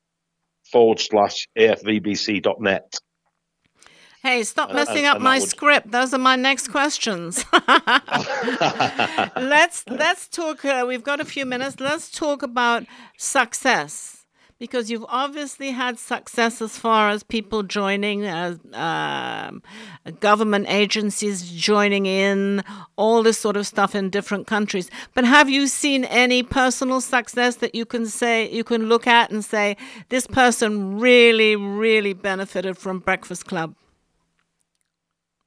forward 0.72 1.00
slash 1.00 1.48
AFVBC.net. 1.58 3.00
Hey, 4.24 4.44
stop 4.44 4.74
messing 4.74 5.06
and, 5.06 5.08
up 5.08 5.16
and 5.16 5.24
my 5.24 5.40
would... 5.40 5.48
script. 5.48 5.92
Those 5.92 6.14
are 6.14 6.18
my 6.18 6.36
next 6.36 6.70
questions. 6.70 7.46
let's 9.38 9.84
let's 9.88 10.28
talk. 10.28 10.66
Uh, 10.66 10.86
we've 10.88 11.04
got 11.04 11.20
a 11.20 11.26
few 11.26 11.46
minutes. 11.46 11.80
Let's 11.80 12.10
talk 12.12 12.42
about 12.42 12.86
success 13.18 14.18
because 14.60 14.90
you've 14.90 15.06
obviously 15.08 15.72
had 15.72 16.00
success 16.00 16.62
as 16.62 16.78
far 16.78 17.10
as 17.10 17.22
people 17.24 17.64
joining, 17.64 18.26
uh, 18.26 18.58
um, 18.74 19.62
government 20.20 20.66
agencies 20.68 21.52
joining 21.52 22.06
in, 22.06 22.64
all 22.96 23.22
this 23.22 23.38
sort 23.38 23.56
of 23.56 23.68
stuff 23.68 23.94
in 23.94 24.10
different 24.10 24.48
countries. 24.48 24.90
But 25.14 25.26
have 25.26 25.50
you 25.50 25.68
seen 25.68 26.06
any 26.06 26.42
personal 26.44 27.02
success 27.02 27.58
that 27.58 27.76
you 27.76 27.86
can 27.86 28.08
say 28.08 28.52
you 28.52 28.64
can 28.64 28.90
look 28.90 29.06
at 29.06 29.32
and 29.32 29.46
say 29.46 29.78
this 30.10 30.26
person 30.26 31.00
really, 31.00 31.56
really 31.56 32.14
benefited 32.14 32.78
from 32.78 33.00
Breakfast 33.00 33.46
Club? 33.46 33.76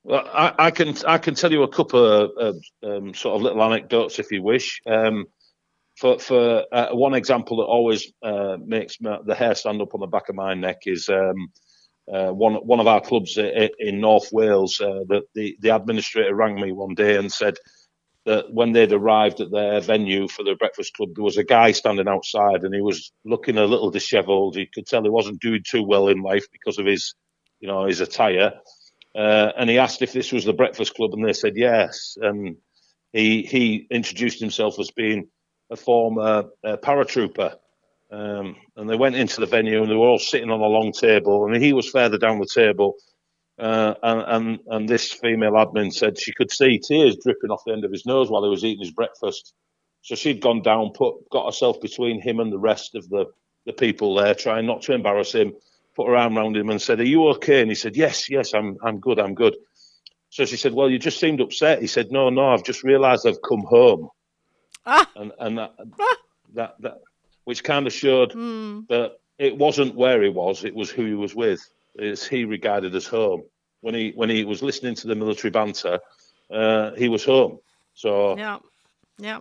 Well, 0.05 0.27
I, 0.33 0.55
I, 0.59 0.71
can 0.71 0.95
I 1.07 1.19
can 1.19 1.35
tell 1.35 1.53
you 1.53 1.63
a 1.63 1.69
couple 1.69 2.05
of 2.05 2.57
um, 2.83 3.15
sort 3.15 3.37
of 3.37 3.43
little 3.43 3.63
anecdotes 3.63 4.19
if 4.19 4.33
you 4.33 4.43
wish. 4.43 4.81
Um, 4.87 5.27
for 5.97 6.19
for 6.19 6.65
uh, 6.73 6.89
one 6.93 7.15
example 7.15 7.59
that 7.59 7.65
always 7.65 8.11
uh, 8.23 8.57
makes 8.65 8.97
the 8.99 9.35
hair 9.35 9.55
stand 9.55 9.83
up 9.83 9.95
on 9.95 10.01
the 10.01 10.07
back 10.07 10.29
of 10.31 10.35
my 10.35 10.55
neck 10.55 10.79
is 10.87 11.09
um, 11.11 11.53
uh, 12.13 12.31
one 12.31 12.55
one 12.55 12.81
of 12.81 12.87
our 12.87 13.01
clubs 13.01 13.37
in 13.39 14.01
North 14.01 14.31
Wales. 14.33 14.81
Uh, 14.81 15.05
the, 15.07 15.23
the 15.35 15.57
the 15.61 15.75
administrator 15.77 16.35
rang 16.35 16.59
me 16.59 16.73
one 16.73 16.95
day 16.95 17.17
and 17.17 17.31
said 17.31 17.57
that 18.27 18.53
when 18.53 18.73
they'd 18.73 18.93
arrived 18.93 19.41
at 19.41 19.51
their 19.51 19.81
venue 19.81 20.29
for 20.29 20.43
the 20.45 20.55
breakfast 20.55 20.95
club, 20.95 21.11
there 21.15 21.25
was 21.25 21.39
a 21.39 21.45
guy 21.45 21.73
standing 21.73 22.09
outside 22.09 22.63
and 22.63 22.75
he 22.75 22.81
was 22.81 23.13
looking 23.25 23.59
a 23.59 23.65
little 23.65 23.91
dishevelled. 23.91 24.57
You 24.57 24.67
could 24.73 24.87
tell 24.87 25.03
he 25.03 25.11
wasn't 25.11 25.41
doing 25.41 25.63
too 25.67 25.83
well 25.83 26.09
in 26.09 26.23
life 26.23 26.47
because 26.53 26.79
of 26.79 26.87
his, 26.87 27.15
you 27.61 27.69
know, 27.69 27.87
his 27.87 28.01
attire. 28.01 28.53
Uh, 29.15 29.51
and 29.57 29.69
he 29.69 29.79
asked 29.79 30.03
if 30.03 30.13
this 30.13 30.33
was 30.33 30.45
the 30.45 30.53
Breakfast 30.53 30.95
Club, 30.95 31.13
and 31.15 31.27
they 31.27 31.33
said 31.33 31.55
yes. 31.57 32.17
And 32.21 32.57
he 33.13 33.43
he 33.43 33.87
introduced 33.91 34.41
himself 34.41 34.79
as 34.79 34.91
being 34.91 35.29
a 35.71 35.77
former 35.77 36.45
uh, 36.65 36.77
paratrooper. 36.77 37.57
Um, 38.13 38.57
and 38.77 38.89
they 38.89 38.97
went 38.97 39.17
into 39.17 39.41
the 39.41 39.47
venue, 39.47 39.83
and 39.83 39.91
they 39.91 39.95
were 39.95 40.07
all 40.07 40.19
sitting 40.19 40.51
on 40.51 40.61
a 40.61 40.67
long 40.67 40.93
table, 40.93 41.47
and 41.47 41.63
he 41.63 41.73
was 41.73 41.89
further 41.89 42.19
down 42.19 42.39
the 42.41 42.49
table. 42.53 42.95
Uh, 43.59 43.95
and, 44.03 44.23
and 44.27 44.59
and 44.69 44.89
this 44.89 45.13
female 45.13 45.53
admin 45.53 45.93
said 45.93 46.19
she 46.19 46.33
could 46.33 46.51
see 46.51 46.79
tears 46.79 47.17
dripping 47.23 47.51
off 47.51 47.63
the 47.67 47.73
end 47.73 47.85
of 47.85 47.93
his 47.93 48.07
nose 48.07 48.31
while 48.31 48.43
he 48.43 48.49
was 48.49 48.65
eating 48.65 48.85
his 48.85 48.93
breakfast. 48.93 49.53
So 50.03 50.15
she'd 50.15 50.41
gone 50.41 50.63
down, 50.63 50.93
put 50.95 51.29
got 51.31 51.47
herself 51.47 51.81
between 51.81 52.23
him 52.23 52.41
and 52.41 52.53
the 52.53 52.59
rest 52.59 52.95
of 52.95 53.09
the 53.09 53.27
the 53.67 53.73
people 53.73 54.15
there, 54.15 54.35
trying 54.35 54.67
not 54.67 54.83
to 54.83 54.95
embarrass 54.95 55.33
him 55.33 55.53
put 55.95 56.09
her 56.09 56.17
arm 56.17 56.39
around 56.39 56.57
him 56.57 56.71
and 56.71 56.81
said, 56.81 57.01
"Are 57.01 57.05
you 57.05 57.29
okay?" 57.29 57.61
And 57.61 57.71
he 57.71 57.75
said, 57.75 57.97
"Yes, 57.97 58.31
yes, 58.31 58.55
I'm, 58.55 58.77
I'm 58.83 59.01
good, 59.01 59.19
I'm 59.19 59.35
good." 59.35 59.57
So 60.31 60.45
she 60.45 60.57
said, 60.57 60.73
"Well, 60.73 60.91
you 60.91 60.99
just 60.99 61.21
seemed 61.21 61.41
upset." 61.41 61.81
He 61.81 61.87
said, 61.87 62.11
"No, 62.11 62.31
no, 62.31 62.53
I've 62.53 62.65
just 62.65 62.85
realised 62.85 63.27
I've 63.27 63.43
come 63.43 63.65
home," 63.69 64.09
ah. 64.87 65.11
and 65.17 65.33
and 65.39 65.59
that, 65.59 65.75
ah. 65.79 66.17
that 66.55 66.75
that 66.81 66.99
which 67.45 67.65
kind 67.65 67.87
of 67.87 67.93
showed 67.93 68.33
mm. 68.33 68.87
that 68.89 69.13
it 69.39 69.57
wasn't 69.57 69.95
where 69.95 70.23
he 70.23 70.29
was; 70.29 70.65
it 70.65 70.75
was 70.75 70.91
who 70.91 71.05
he 71.05 71.15
was 71.15 71.35
with. 71.35 71.61
It's 71.97 72.27
he 72.27 72.45
regarded 72.45 72.95
as 72.95 73.07
home 73.07 73.43
when 73.81 73.95
he 73.95 74.13
when 74.15 74.31
he 74.31 74.45
was 74.45 74.63
listening 74.63 74.95
to 74.97 75.09
the 75.09 75.15
military 75.15 75.51
banter. 75.51 75.99
Uh, 76.51 76.93
he 76.93 77.09
was 77.09 77.25
home. 77.25 77.59
So 77.95 78.37
yeah, 78.37 78.59
yeah. 79.19 79.41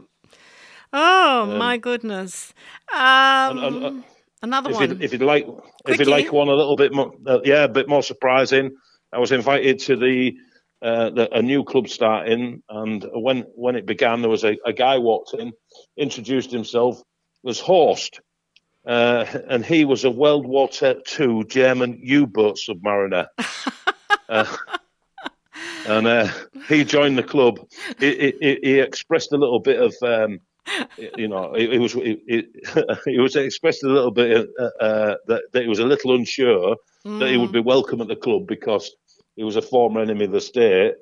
Oh 0.92 1.44
um, 1.44 1.58
my 1.58 1.78
goodness. 1.78 2.54
Um, 2.92 3.00
and, 3.00 3.60
and, 3.60 3.84
uh, 3.86 4.08
Another 4.42 4.70
if 4.70 4.76
one. 4.76 5.02
If 5.02 5.12
you'd 5.12 5.22
like, 5.22 5.48
if 5.88 6.00
you'd 6.00 6.08
like 6.08 6.32
one 6.32 6.48
a 6.48 6.54
little 6.54 6.76
bit 6.76 6.94
more, 6.94 7.12
uh, 7.26 7.40
yeah, 7.44 7.64
a 7.64 7.70
bit 7.70 7.90
more 7.90 8.04
surprising. 8.04 8.72
I 9.12 9.20
was 9.20 9.32
invited 9.32 9.80
to 9.80 9.96
the, 9.96 10.38
uh, 10.82 11.10
the 11.10 11.38
a 11.38 11.42
new 11.42 11.64
club 11.64 11.90
starting, 11.90 12.64
and 12.70 13.06
when 13.14 13.42
when 13.56 13.76
it 13.76 13.86
began, 13.86 14.22
there 14.22 14.30
was 14.30 14.46
a, 14.46 14.58
a 14.66 14.72
guy 14.72 14.98
walked 14.98 15.34
in, 15.34 15.52
introduced 15.98 16.52
himself, 16.52 17.02
was 17.44 17.60
Horst, 17.60 18.22
uh, 18.88 19.26
and 19.50 19.66
he 19.66 19.84
was 19.84 20.06
a 20.06 20.12
World 20.12 20.46
War 20.46 20.70
II 20.84 21.44
German 21.46 22.00
U-boat 22.02 22.58
submariner. 22.58 23.28
uh, 24.30 24.58
and 25.86 26.08
uh, 26.08 26.28
he 26.68 26.84
joined 26.84 27.18
the 27.18 27.24
club. 27.24 27.60
He, 28.00 28.34
he, 28.40 28.60
he, 28.62 28.80
expressed 28.80 29.32
a 29.32 29.38
little 29.38 29.60
bit 29.60 29.82
of 29.82 29.94
um, 30.02 30.40
you 31.18 31.28
know, 31.28 31.54
it, 31.54 31.74
it 31.74 31.80
was 31.80 31.96
it, 31.96 32.20
it, 33.06 33.22
was 33.22 33.36
expressed 33.36 33.84
a 33.84 33.90
little 33.90 34.12
bit 34.12 34.48
uh, 34.60 34.64
uh, 34.80 35.16
that, 35.28 35.44
that 35.52 35.64
he 35.64 35.70
was 35.70 35.80
a 35.80 35.86
little 35.86 36.16
unsure 36.16 36.76
mm. 37.06 37.20
that 37.20 37.30
he 37.30 37.38
would 37.38 37.52
be 37.52 37.60
welcome 37.60 38.02
at 38.02 38.08
the 38.08 38.16
club 38.16 38.48
because 38.48 38.96
he 39.36 39.44
was 39.44 39.56
a 39.56 39.62
former 39.62 40.02
enemy 40.02 40.26
of 40.26 40.32
the 40.32 40.42
state. 40.42 40.94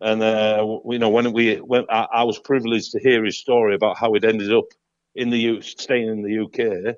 And 0.00 0.22
uh, 0.22 0.78
you 0.90 0.98
know, 0.98 1.08
when 1.08 1.32
we 1.32 1.56
when 1.56 1.84
I, 1.88 2.06
I, 2.12 2.24
was 2.24 2.38
privileged 2.38 2.92
to 2.92 3.00
hear 3.00 3.24
his 3.24 3.38
story 3.38 3.74
about 3.74 3.96
how 3.96 4.12
he'd 4.12 4.24
ended 4.24 4.52
up 4.52 4.66
in 5.14 5.30
the 5.30 5.38
U, 5.38 5.62
staying 5.62 6.08
in 6.08 6.22
the 6.22 6.44
UK 6.44 6.96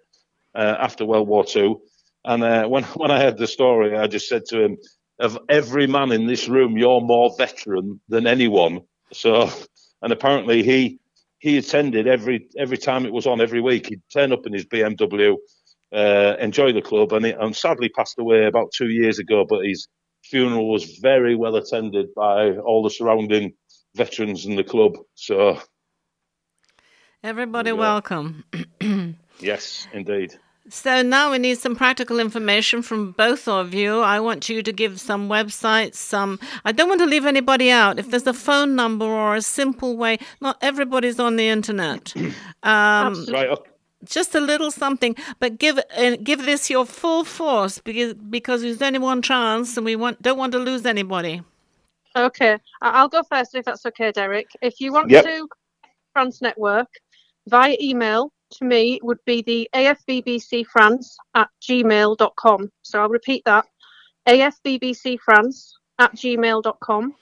uh, 0.54 0.76
after 0.80 1.04
World 1.04 1.28
War 1.28 1.44
Two. 1.44 1.80
And 2.24 2.42
uh, 2.42 2.66
when 2.66 2.82
when 2.96 3.10
I 3.10 3.20
heard 3.20 3.38
the 3.38 3.46
story, 3.46 3.96
I 3.96 4.08
just 4.08 4.28
said 4.28 4.46
to 4.46 4.60
him, 4.60 4.78
"Of 5.20 5.38
every 5.48 5.86
man 5.86 6.10
in 6.10 6.26
this 6.26 6.48
room, 6.48 6.76
you're 6.76 7.00
more 7.00 7.32
veteran 7.38 8.00
than 8.08 8.26
anyone." 8.26 8.80
So, 9.12 9.48
and 10.02 10.12
apparently 10.12 10.64
he 10.64 10.98
he 11.38 11.58
attended 11.58 12.06
every 12.06 12.48
every 12.56 12.78
time 12.78 13.06
it 13.06 13.12
was 13.12 13.26
on 13.26 13.40
every 13.40 13.60
week. 13.60 13.88
He'd 13.88 14.02
turn 14.12 14.32
up 14.32 14.46
in 14.46 14.52
his 14.52 14.66
BMW, 14.66 15.36
uh, 15.92 16.36
enjoy 16.40 16.72
the 16.72 16.82
club, 16.82 17.12
and, 17.12 17.24
and 17.24 17.54
sadly 17.54 17.88
passed 17.88 18.18
away 18.18 18.46
about 18.46 18.72
two 18.76 18.88
years 18.88 19.18
ago. 19.18 19.44
But 19.48 19.64
his 19.64 19.88
funeral 20.24 20.70
was 20.70 20.98
very 20.98 21.36
well 21.36 21.56
attended 21.56 22.14
by 22.14 22.56
all 22.56 22.82
the 22.82 22.90
surrounding 22.90 23.52
veterans 23.94 24.46
in 24.46 24.56
the 24.56 24.64
club. 24.64 24.98
So 25.14 25.60
everybody 27.22 27.72
welcome. 27.72 28.44
yes, 29.40 29.86
indeed. 29.92 30.38
So 30.70 31.02
now 31.02 31.30
we 31.30 31.38
need 31.38 31.58
some 31.58 31.74
practical 31.74 32.20
information 32.20 32.82
from 32.82 33.12
both 33.12 33.48
of 33.48 33.72
you. 33.72 34.00
I 34.00 34.20
want 34.20 34.48
you 34.48 34.62
to 34.62 34.72
give 34.72 35.00
some 35.00 35.28
websites, 35.28 35.94
some. 35.94 36.38
I 36.64 36.72
don't 36.72 36.88
want 36.88 37.00
to 37.00 37.06
leave 37.06 37.24
anybody 37.24 37.70
out. 37.70 37.98
If 37.98 38.10
there's 38.10 38.26
a 38.26 38.34
phone 38.34 38.76
number 38.76 39.06
or 39.06 39.36
a 39.36 39.42
simple 39.42 39.96
way, 39.96 40.18
not 40.40 40.58
everybody's 40.60 41.18
on 41.18 41.36
the 41.36 41.48
internet. 41.48 42.12
Um, 42.64 43.24
right. 43.30 43.48
Okay. 43.48 43.70
Just 44.04 44.34
a 44.34 44.40
little 44.40 44.72
something, 44.72 45.14
but 45.38 45.58
give 45.58 45.78
uh, 45.96 46.16
give 46.22 46.44
this 46.44 46.68
your 46.68 46.84
full 46.84 47.24
force 47.24 47.78
because 47.78 48.14
because 48.14 48.62
there's 48.62 48.82
only 48.82 48.98
one 48.98 49.22
chance, 49.22 49.76
and 49.76 49.86
we 49.86 49.94
want 49.94 50.20
don't 50.20 50.38
want 50.38 50.52
to 50.52 50.58
lose 50.58 50.84
anybody. 50.84 51.40
Okay, 52.16 52.58
I'll 52.82 53.08
go 53.08 53.22
first 53.22 53.54
if 53.54 53.64
that's 53.64 53.86
okay, 53.86 54.10
Derek. 54.10 54.48
If 54.60 54.80
you 54.80 54.92
want 54.92 55.10
yep. 55.10 55.24
to 55.24 55.48
France 56.12 56.42
Network 56.42 56.88
via 57.46 57.76
email, 57.80 58.32
to 58.50 58.64
me 58.64 59.00
would 59.02 59.24
be 59.24 59.42
the 59.42 59.68
afvbcfrance 59.74 61.06
at 61.34 61.48
gmail.com. 61.62 62.72
So 62.82 63.00
I'll 63.00 63.08
repeat 63.08 63.44
that 63.44 63.66
afvbcfrance 64.26 65.72
at 65.98 66.14
gmail.com. 66.14 67.14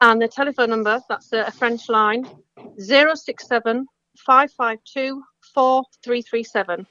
And 0.00 0.20
the 0.20 0.28
telephone 0.28 0.70
number, 0.70 1.00
that's 1.08 1.32
a, 1.32 1.50
French 1.52 1.88
line, 1.88 2.28
067 2.78 3.86
552 4.18 5.22
4337. 5.54 6.86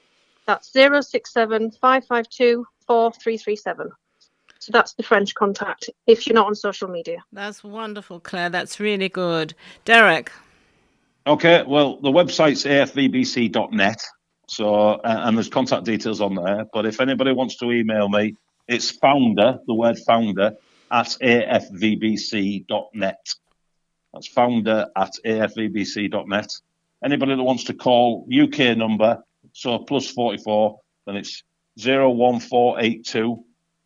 That's 0.46 0.72
067 0.72 1.70
552 1.72 2.66
4337. 2.86 3.90
So 4.58 4.70
that's 4.72 4.94
the 4.94 5.02
French 5.02 5.34
contact 5.34 5.90
if 6.06 6.26
you're 6.26 6.34
not 6.34 6.46
on 6.46 6.54
social 6.54 6.88
media. 6.88 7.18
That's 7.32 7.64
wonderful, 7.64 8.20
Claire. 8.20 8.48
That's 8.48 8.78
really 8.80 9.08
good. 9.08 9.54
Derek. 9.84 10.30
Okay, 11.24 11.62
well, 11.66 12.00
the 12.00 12.10
website's 12.10 12.64
afvbc.net. 12.64 14.02
So, 14.48 15.00
and 15.04 15.36
there's 15.36 15.48
contact 15.48 15.84
details 15.84 16.20
on 16.20 16.34
there. 16.34 16.66
But 16.72 16.84
if 16.84 17.00
anybody 17.00 17.32
wants 17.32 17.56
to 17.58 17.70
email 17.70 18.08
me, 18.08 18.34
it's 18.66 18.90
founder, 18.90 19.60
the 19.66 19.74
word 19.74 19.98
founder, 20.00 20.56
at 20.90 21.16
afvbc.net. 21.22 22.64
That's 24.12 24.28
founder 24.28 24.86
at 24.96 25.12
afvbc.net. 25.24 26.52
Anybody 27.04 27.36
that 27.36 27.42
wants 27.42 27.64
to 27.64 27.74
call 27.74 28.28
UK 28.32 28.76
number, 28.76 29.22
so 29.52 29.78
plus 29.78 30.08
44, 30.10 30.80
then 31.06 31.16
it's 31.16 31.44
01482 31.78 33.44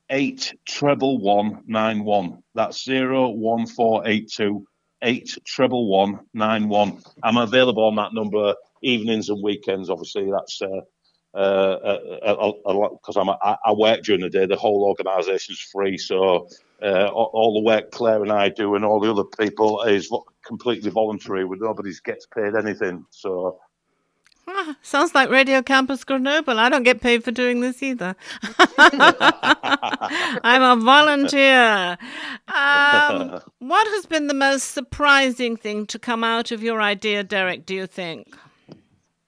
8 0.08 0.54
treble 0.66 1.18
191. 1.18 2.42
That's 2.54 2.86
01482 2.86 4.66
eight 5.02 5.36
treble 5.44 5.88
one 5.88 6.20
nine 6.34 6.68
one. 6.68 7.02
I'm 7.22 7.36
available 7.36 7.84
on 7.84 7.96
that 7.96 8.14
number 8.14 8.54
evenings 8.82 9.28
and 9.28 9.42
weekends. 9.42 9.90
Obviously, 9.90 10.30
that's 10.30 10.60
uh, 10.62 11.38
uh, 11.38 11.98
because 12.92 13.16
I'm 13.16 13.28
I, 13.28 13.72
work 13.72 14.02
during 14.02 14.22
the 14.22 14.30
day. 14.30 14.46
The 14.46 14.56
whole 14.56 14.84
organisation's 14.84 15.60
free, 15.60 15.98
so 15.98 16.48
uh, 16.82 17.06
all, 17.08 17.54
the 17.54 17.62
work 17.62 17.90
Claire 17.90 18.22
and 18.22 18.32
I 18.32 18.48
do 18.48 18.74
and 18.74 18.84
all 18.84 19.00
the 19.00 19.10
other 19.10 19.24
people 19.24 19.82
is 19.82 20.10
completely 20.46 20.90
voluntary. 20.90 21.46
Nobody 21.48 21.92
gets 22.04 22.26
paid 22.26 22.54
anything. 22.54 23.04
So 23.10 23.58
Ah, 24.48 24.76
sounds 24.80 25.12
like 25.14 25.28
Radio 25.28 25.60
Campus 25.60 26.04
Grenoble. 26.04 26.58
I 26.58 26.68
don't 26.68 26.84
get 26.84 27.00
paid 27.00 27.24
for 27.24 27.32
doing 27.32 27.60
this 27.60 27.82
either. 27.82 28.14
I'm 28.78 30.62
a 30.62 30.76
volunteer. 30.76 31.98
Um, 32.54 33.40
what 33.58 33.86
has 33.88 34.06
been 34.06 34.28
the 34.28 34.34
most 34.34 34.70
surprising 34.72 35.56
thing 35.56 35.86
to 35.86 35.98
come 35.98 36.22
out 36.22 36.52
of 36.52 36.62
your 36.62 36.80
idea, 36.80 37.24
Derek, 37.24 37.66
do 37.66 37.74
you 37.74 37.88
think? 37.88 38.36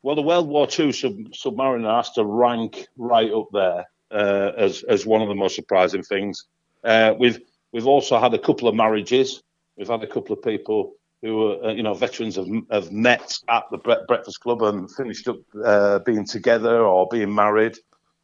Well, 0.03 0.15
the 0.15 0.23
World 0.23 0.47
War 0.47 0.69
II 0.79 0.93
sub- 0.93 1.33
Submariner 1.33 1.97
has 1.97 2.11
to 2.13 2.25
rank 2.25 2.87
right 2.97 3.33
up 3.33 3.49
there 3.53 3.87
uh, 4.13 4.53
as, 4.57 4.85
as 4.85 5.05
one 5.05 5.21
of 5.21 5.29
the 5.29 5.35
most 5.35 5.57
surprising 5.57 6.05
things. 6.05 6.45
Uh, 6.85 7.15
we've, 7.19 7.41
we've 7.73 7.89
also 7.89 8.21
had 8.21 8.35
a 8.35 8.39
couple 8.39 8.69
of 8.69 8.77
marriages. 8.77 9.43
We've 9.77 9.89
had 9.89 10.05
a 10.05 10.07
couple 10.07 10.37
of 10.37 10.43
people 10.43 10.95
who 11.23 11.53
are, 11.53 11.65
uh, 11.65 11.73
you 11.73 11.83
know, 11.83 11.95
veterans 11.95 12.37
have, 12.37 12.49
have 12.71 12.93
met 12.93 13.39
at 13.49 13.65
the 13.71 13.79
Breakfast 13.79 14.41
Club 14.41 14.63
and 14.63 14.91
finished 14.91 15.29
up 15.29 15.39
uh, 15.65 15.99
being 16.01 16.25
together 16.25 16.81
or 16.81 17.09
being 17.11 17.35
married. 17.35 17.77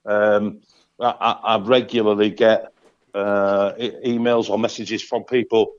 Um, 0.06 0.60
I, 1.00 1.38
I, 1.42 1.58
regularly 1.58 2.30
get 2.30 2.72
uh, 3.14 3.72
emails 3.78 4.48
or 4.48 4.58
messages 4.58 5.02
from 5.02 5.24
people. 5.24 5.72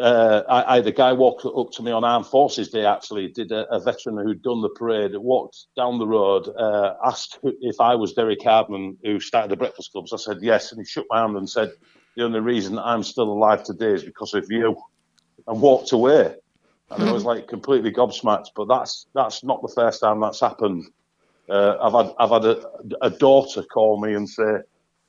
Uh, 0.00 0.42
I, 0.48 0.62
I, 0.62 0.76
a 0.78 0.90
guy 0.90 1.12
walk 1.12 1.44
up 1.44 1.70
to 1.72 1.82
me 1.82 1.92
on 1.92 2.04
Armed 2.04 2.26
Forces 2.26 2.70
Day. 2.70 2.86
Actually, 2.86 3.28
did 3.28 3.52
a, 3.52 3.70
a 3.72 3.78
veteran 3.78 4.16
who'd 4.16 4.42
done 4.42 4.62
the 4.62 4.70
parade, 4.70 5.14
walked 5.14 5.66
down 5.76 5.98
the 5.98 6.06
road, 6.06 6.48
uh, 6.58 6.94
asked 7.04 7.38
if 7.42 7.80
I 7.80 7.94
was 7.94 8.14
Derek 8.14 8.42
Hardman 8.42 8.96
who 9.04 9.20
started 9.20 9.50
the 9.50 9.56
Breakfast 9.56 9.92
Clubs. 9.92 10.12
I 10.12 10.16
said 10.16 10.38
yes, 10.40 10.72
and 10.72 10.80
he 10.80 10.84
shook 10.84 11.06
my 11.10 11.20
hand 11.20 11.36
and 11.36 11.48
said, 11.48 11.70
"The 12.16 12.24
only 12.24 12.40
reason 12.40 12.78
I'm 12.78 13.02
still 13.02 13.30
alive 13.30 13.62
today 13.62 13.92
is 13.92 14.04
because 14.04 14.34
of 14.34 14.46
you." 14.50 14.76
And 15.46 15.60
walked 15.60 15.92
away. 15.92 16.34
And 16.90 17.08
I 17.08 17.12
was 17.12 17.22
hmm. 17.22 17.28
like 17.28 17.48
completely 17.48 17.92
gobsmacked. 17.92 18.48
But 18.54 18.68
that's 18.68 19.06
that's 19.14 19.42
not 19.42 19.62
the 19.62 19.72
first 19.74 20.00
time 20.00 20.20
that's 20.20 20.40
happened. 20.40 20.86
Uh, 21.48 21.76
I've 21.80 21.92
had 21.92 22.14
I've 22.18 22.30
had 22.30 22.44
a, 22.44 22.62
a, 23.02 23.10
daughter 23.10 23.62
call 23.62 24.00
me 24.00 24.14
and 24.14 24.28
say, 24.28 24.58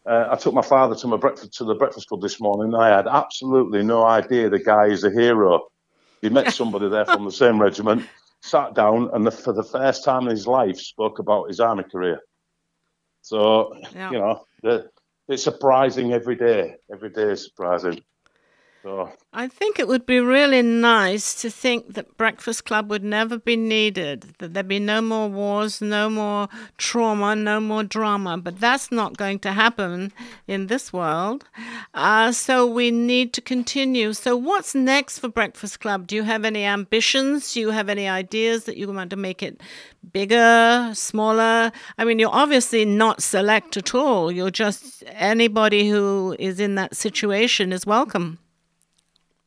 uh, 0.05 0.27
I 0.31 0.35
took 0.35 0.53
my 0.53 0.61
father 0.61 0.95
to 0.95 1.07
my 1.07 1.17
breakfast 1.17 1.53
to 1.55 1.63
the 1.63 1.75
breakfast 1.75 2.07
club 2.07 2.21
this 2.21 2.41
morning. 2.41 2.75
I 2.75 2.89
had 2.89 3.07
absolutely 3.07 3.83
no 3.83 4.05
idea 4.05 4.49
the 4.49 4.59
guy 4.59 4.87
is 4.87 5.03
a 5.03 5.11
hero. 5.11 5.67
He 6.21 6.29
met 6.29 6.53
somebody 6.53 6.89
there 6.89 7.05
from 7.05 7.23
the 7.23 7.31
same 7.31 7.61
regiment, 7.61 8.05
sat 8.41 8.73
down, 8.73 9.09
and 9.13 9.25
the, 9.25 9.31
for 9.31 9.53
the 9.53 9.63
first 9.63 10.03
time 10.03 10.23
in 10.23 10.31
his 10.31 10.47
life 10.47 10.77
spoke 10.77 11.19
about 11.19 11.47
his 11.47 11.59
army 11.59 11.83
career. 11.83 12.19
So 13.21 13.73
yeah. 13.95 14.11
you 14.11 14.19
know, 14.19 14.45
the, 14.61 14.89
it's 15.27 15.43
surprising 15.43 16.13
every 16.13 16.35
day. 16.35 16.75
Every 16.91 17.09
day 17.09 17.31
is 17.31 17.45
surprising. 17.45 18.01
So 18.85 19.11
I 19.33 19.47
think 19.47 19.79
it 19.79 19.87
would 19.87 20.05
be 20.05 20.19
really 20.19 20.61
nice 20.61 21.41
to 21.41 21.49
think 21.49 21.95
that 21.95 22.17
Breakfast 22.17 22.65
Club 22.65 22.87
would 22.91 23.03
never 23.03 23.39
be 23.39 23.55
needed, 23.55 24.35
that 24.37 24.53
there'd 24.53 24.67
be 24.67 24.77
no 24.77 25.01
more 25.01 25.27
wars, 25.27 25.81
no 25.81 26.07
more 26.07 26.49
trauma, 26.77 27.35
no 27.35 27.59
more 27.59 27.83
drama. 27.83 28.37
But 28.37 28.59
that's 28.59 28.91
not 28.91 29.17
going 29.17 29.39
to 29.39 29.53
happen 29.53 30.13
in 30.47 30.67
this 30.67 30.93
world. 30.93 31.45
Uh, 31.95 32.31
so 32.31 32.67
we 32.67 32.91
need 32.91 33.33
to 33.33 33.41
continue. 33.41 34.13
So, 34.13 34.37
what's 34.37 34.75
next 34.75 35.17
for 35.17 35.29
Breakfast 35.29 35.79
Club? 35.79 36.05
Do 36.05 36.15
you 36.15 36.21
have 36.21 36.45
any 36.45 36.63
ambitions? 36.63 37.55
Do 37.55 37.61
you 37.61 37.71
have 37.71 37.89
any 37.89 38.07
ideas 38.07 38.65
that 38.65 38.77
you 38.77 38.87
want 38.93 39.09
to 39.09 39.15
make 39.15 39.41
it 39.41 39.61
bigger, 40.13 40.91
smaller? 40.93 41.71
I 41.97 42.05
mean, 42.05 42.19
you're 42.19 42.29
obviously 42.29 42.85
not 42.85 43.23
select 43.23 43.77
at 43.77 43.95
all. 43.95 44.31
You're 44.31 44.51
just 44.51 45.03
anybody 45.07 45.89
who 45.89 46.35
is 46.37 46.59
in 46.59 46.75
that 46.75 46.95
situation 46.95 47.73
is 47.73 47.87
welcome. 47.87 48.37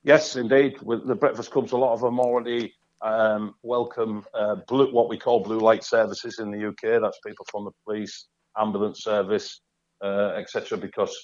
Yes, 0.09 0.37
indeed. 0.37 0.81
With 0.81 1.07
the 1.07 1.14
breakfast 1.14 1.51
clubs, 1.51 1.73
a 1.73 1.77
lot 1.77 1.92
of 1.92 2.01
them 2.01 2.18
already 2.18 2.73
um, 3.03 3.55
welcome 3.62 4.25
uh, 4.33 4.57
blue, 4.66 4.90
what 4.90 5.11
we 5.11 5.18
call 5.18 5.40
blue 5.40 5.61
light 5.61 5.85
services 5.85 6.38
in 6.38 6.51
the 6.51 6.68
UK. 6.68 7.03
That's 7.03 7.18
people 7.27 7.44
from 7.51 7.66
the 7.66 7.73
police, 7.85 8.29
ambulance 8.57 9.05
service, 9.05 9.61
uh, 10.03 10.33
etc. 10.38 10.79
Because 10.79 11.14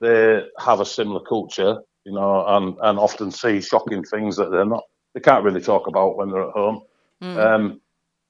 they 0.00 0.44
have 0.60 0.78
a 0.78 0.86
similar 0.86 1.18
culture, 1.28 1.78
you 2.04 2.12
know, 2.12 2.46
and, 2.46 2.76
and 2.80 2.96
often 2.96 3.32
see 3.32 3.60
shocking 3.60 4.04
things 4.04 4.36
that 4.36 4.52
they're 4.52 4.64
not, 4.64 4.84
they 5.14 5.20
can't 5.20 5.42
really 5.42 5.60
talk 5.60 5.88
about 5.88 6.16
when 6.16 6.30
they're 6.30 6.46
at 6.46 6.54
home. 6.54 6.82
Mm. 7.20 7.36
Um, 7.44 7.80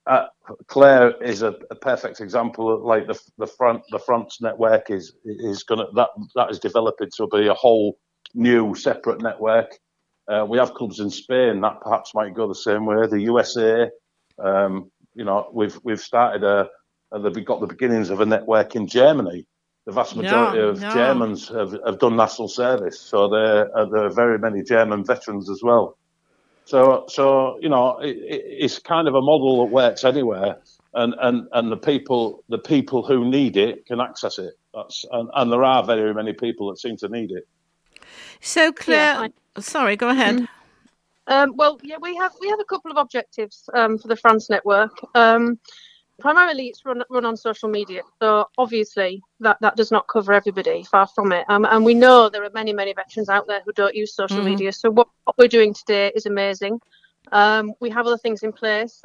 uh, 0.07 0.29
Claire 0.68 1.23
is 1.23 1.42
a, 1.42 1.55
a, 1.71 1.75
perfect 1.75 2.23
example. 2.23 2.75
Of, 2.75 2.81
like 2.81 3.07
the 3.07 3.21
the 3.37 3.47
front 3.47 3.83
the 3.90 3.99
France 3.99 4.38
network 4.40 4.88
is 4.88 5.12
is 5.27 5.64
going 5.64 5.81
to 5.81 5.88
that 5.97 6.09
that 6.35 6.51
is 6.51 6.59
developing 6.59 7.11
to 7.18 7.27
be 7.27 7.49
a 7.49 7.53
whole 7.53 7.99
new 8.33 8.75
separate 8.75 9.21
network. 9.21 9.79
Uh, 10.28 10.44
we 10.44 10.58
have 10.58 10.74
clubs 10.74 11.00
in 11.00 11.10
Spain 11.10 11.60
that 11.62 11.80
perhaps 11.80 12.14
might 12.14 12.34
go 12.34 12.46
the 12.46 12.54
same 12.54 12.84
way. 12.84 13.06
The 13.06 13.22
USA, 13.22 13.88
um, 14.38 14.90
you 15.14 15.24
know, 15.24 15.48
we've 15.52 15.78
we've 15.82 16.00
started 16.00 16.44
a, 16.44 16.68
a, 17.12 17.30
we've 17.30 17.44
got 17.44 17.60
the 17.60 17.66
beginnings 17.66 18.10
of 18.10 18.20
a 18.20 18.26
network 18.26 18.76
in 18.76 18.86
Germany. 18.86 19.46
The 19.86 19.92
vast 19.92 20.16
majority 20.16 20.58
no, 20.58 20.68
of 20.68 20.80
no. 20.82 20.92
Germans 20.92 21.48
have, 21.48 21.74
have 21.86 21.98
done 21.98 22.16
national 22.16 22.48
service, 22.48 23.00
so 23.00 23.28
there 23.28 23.74
uh, 23.74 23.86
there 23.86 24.04
are 24.04 24.10
very 24.10 24.38
many 24.38 24.62
German 24.62 25.02
veterans 25.02 25.48
as 25.48 25.62
well. 25.62 25.96
So 26.66 27.06
so 27.08 27.58
you 27.62 27.70
know, 27.70 27.96
it, 27.98 28.18
it's 28.20 28.78
kind 28.78 29.08
of 29.08 29.14
a 29.14 29.22
model 29.22 29.64
that 29.64 29.72
works 29.72 30.04
anywhere, 30.04 30.58
and, 30.92 31.14
and, 31.22 31.48
and 31.52 31.72
the 31.72 31.78
people 31.78 32.44
the 32.50 32.58
people 32.58 33.02
who 33.02 33.24
need 33.24 33.56
it 33.56 33.86
can 33.86 33.98
access 33.98 34.38
it. 34.38 34.52
That's 34.74 35.06
and, 35.10 35.30
and 35.34 35.50
there 35.50 35.64
are 35.64 35.82
very 35.82 36.12
many 36.12 36.34
people 36.34 36.68
that 36.68 36.78
seem 36.78 36.98
to 36.98 37.08
need 37.08 37.30
it. 37.30 37.48
So 38.42 38.72
Claire. 38.72 39.14
Yeah, 39.14 39.20
I- 39.20 39.32
Sorry, 39.61 39.97
go 39.97 40.09
ahead. 40.09 40.37
Mm. 40.37 40.49
Um, 41.27 41.53
well, 41.57 41.79
yeah, 41.83 41.97
we 42.01 42.16
have 42.16 42.33
we 42.40 42.49
have 42.49 42.61
a 42.61 42.64
couple 42.64 42.90
of 42.90 42.97
objectives 42.97 43.68
um, 43.75 43.99
for 43.99 44.09
the 44.09 44.16
France 44.16 44.49
network. 44.49 44.92
Um, 45.14 45.59
Primarily, 46.21 46.66
it's 46.66 46.85
run 46.85 47.05
run 47.11 47.25
on 47.25 47.37
social 47.37 47.68
media. 47.68 48.03
So 48.21 48.47
obviously, 48.59 49.23
that, 49.38 49.57
that 49.61 49.77
does 49.77 49.92
not 49.92 50.09
cover 50.09 50.33
everybody. 50.33 50.83
Far 50.83 51.07
from 51.07 51.31
it. 51.31 51.44
Um, 51.49 51.64
and 51.64 51.85
we 51.85 51.94
know 51.94 52.29
there 52.29 52.42
are 52.42 52.51
many 52.53 52.73
many 52.73 52.92
veterans 52.92 53.29
out 53.29 53.47
there 53.47 53.61
who 53.64 53.73
don't 53.73 53.94
use 53.94 54.14
social 54.14 54.40
mm. 54.40 54.47
media. 54.47 54.73
So 54.73 54.90
what, 54.90 55.07
what 55.25 55.38
we're 55.38 55.47
doing 55.47 55.73
today 55.73 56.11
is 56.16 56.27
amazing. 56.27 56.81
Um, 57.31 57.73
we 57.79 57.88
have 57.90 58.07
other 58.07 58.18
things 58.18 58.42
in 58.42 58.53
place. 58.53 59.01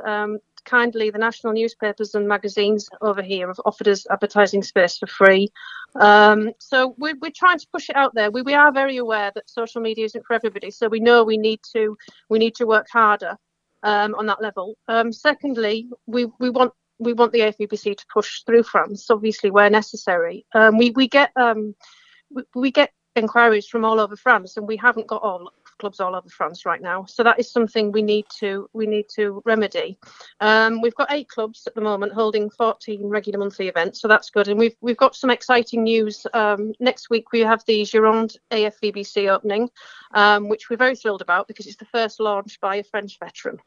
Kindly, 0.65 1.09
the 1.09 1.17
national 1.17 1.53
newspapers 1.53 2.15
and 2.15 2.27
magazines 2.27 2.89
over 3.01 3.21
here 3.21 3.47
have 3.47 3.59
offered 3.65 3.87
us 3.87 4.05
advertising 4.09 4.63
space 4.63 4.97
for 4.97 5.07
free. 5.07 5.49
Um, 5.95 6.51
so 6.59 6.95
we're, 6.97 7.15
we're 7.21 7.31
trying 7.35 7.59
to 7.59 7.67
push 7.71 7.89
it 7.89 7.95
out 7.95 8.15
there. 8.15 8.31
We, 8.31 8.41
we 8.41 8.53
are 8.53 8.71
very 8.71 8.97
aware 8.97 9.31
that 9.35 9.49
social 9.49 9.81
media 9.81 10.05
isn't 10.05 10.25
for 10.25 10.33
everybody. 10.33 10.71
So 10.71 10.87
we 10.87 10.99
know 10.99 11.23
we 11.23 11.37
need 11.37 11.59
to 11.73 11.97
we 12.29 12.39
need 12.39 12.55
to 12.55 12.65
work 12.65 12.87
harder 12.91 13.37
um, 13.83 14.15
on 14.15 14.25
that 14.27 14.41
level. 14.41 14.77
Um, 14.87 15.11
secondly, 15.11 15.89
we, 16.07 16.27
we 16.39 16.49
want 16.49 16.73
we 16.99 17.13
want 17.13 17.31
the 17.33 17.39
AFVBC 17.39 17.97
to 17.97 18.05
push 18.11 18.43
through 18.43 18.63
France, 18.63 19.09
obviously 19.09 19.51
where 19.51 19.69
necessary. 19.69 20.45
Um, 20.53 20.77
we 20.77 20.91
we 20.91 21.07
get 21.07 21.31
um, 21.35 21.75
we, 22.29 22.43
we, 22.55 22.71
get 22.71 22.91
inquiries 23.15 23.67
from 23.67 23.85
all 23.85 23.99
over 23.99 24.15
France, 24.15 24.57
and 24.57 24.67
we 24.67 24.77
haven't 24.77 25.07
got 25.07 25.21
all 25.21 25.51
clubs 25.83 25.99
all 25.99 26.15
over 26.15 26.29
France 26.29 26.65
right 26.65 26.81
now. 26.81 27.03
So 27.03 27.23
that 27.23 27.37
is 27.41 27.51
something 27.51 27.91
we 27.91 28.01
need 28.01 28.25
to 28.39 28.69
we 28.71 28.87
need 28.87 29.09
to 29.15 29.41
remedy. 29.43 29.97
Um, 30.39 30.79
we've 30.81 30.95
got 30.95 31.11
eight 31.11 31.27
clubs 31.27 31.67
at 31.67 31.75
the 31.75 31.81
moment 31.81 32.13
holding 32.13 32.49
14 32.49 33.05
regular 33.09 33.37
monthly 33.37 33.67
events, 33.67 33.99
so 33.99 34.07
that's 34.07 34.29
good. 34.29 34.47
And 34.47 34.57
we've 34.57 34.77
we've 34.79 34.95
got 34.95 35.13
some 35.13 35.29
exciting 35.29 35.83
news. 35.83 36.25
Um, 36.33 36.71
next 36.79 37.09
week 37.09 37.33
we 37.33 37.41
have 37.41 37.65
the 37.65 37.81
Gironde 37.81 38.37
AFVBC 38.49 39.29
opening, 39.29 39.69
um, 40.13 40.47
which 40.47 40.69
we're 40.69 40.77
very 40.77 40.95
thrilled 40.95 41.21
about 41.21 41.49
because 41.49 41.67
it's 41.67 41.75
the 41.75 41.93
first 41.97 42.21
launch 42.21 42.61
by 42.61 42.77
a 42.77 42.83
French 42.83 43.19
veteran. 43.19 43.59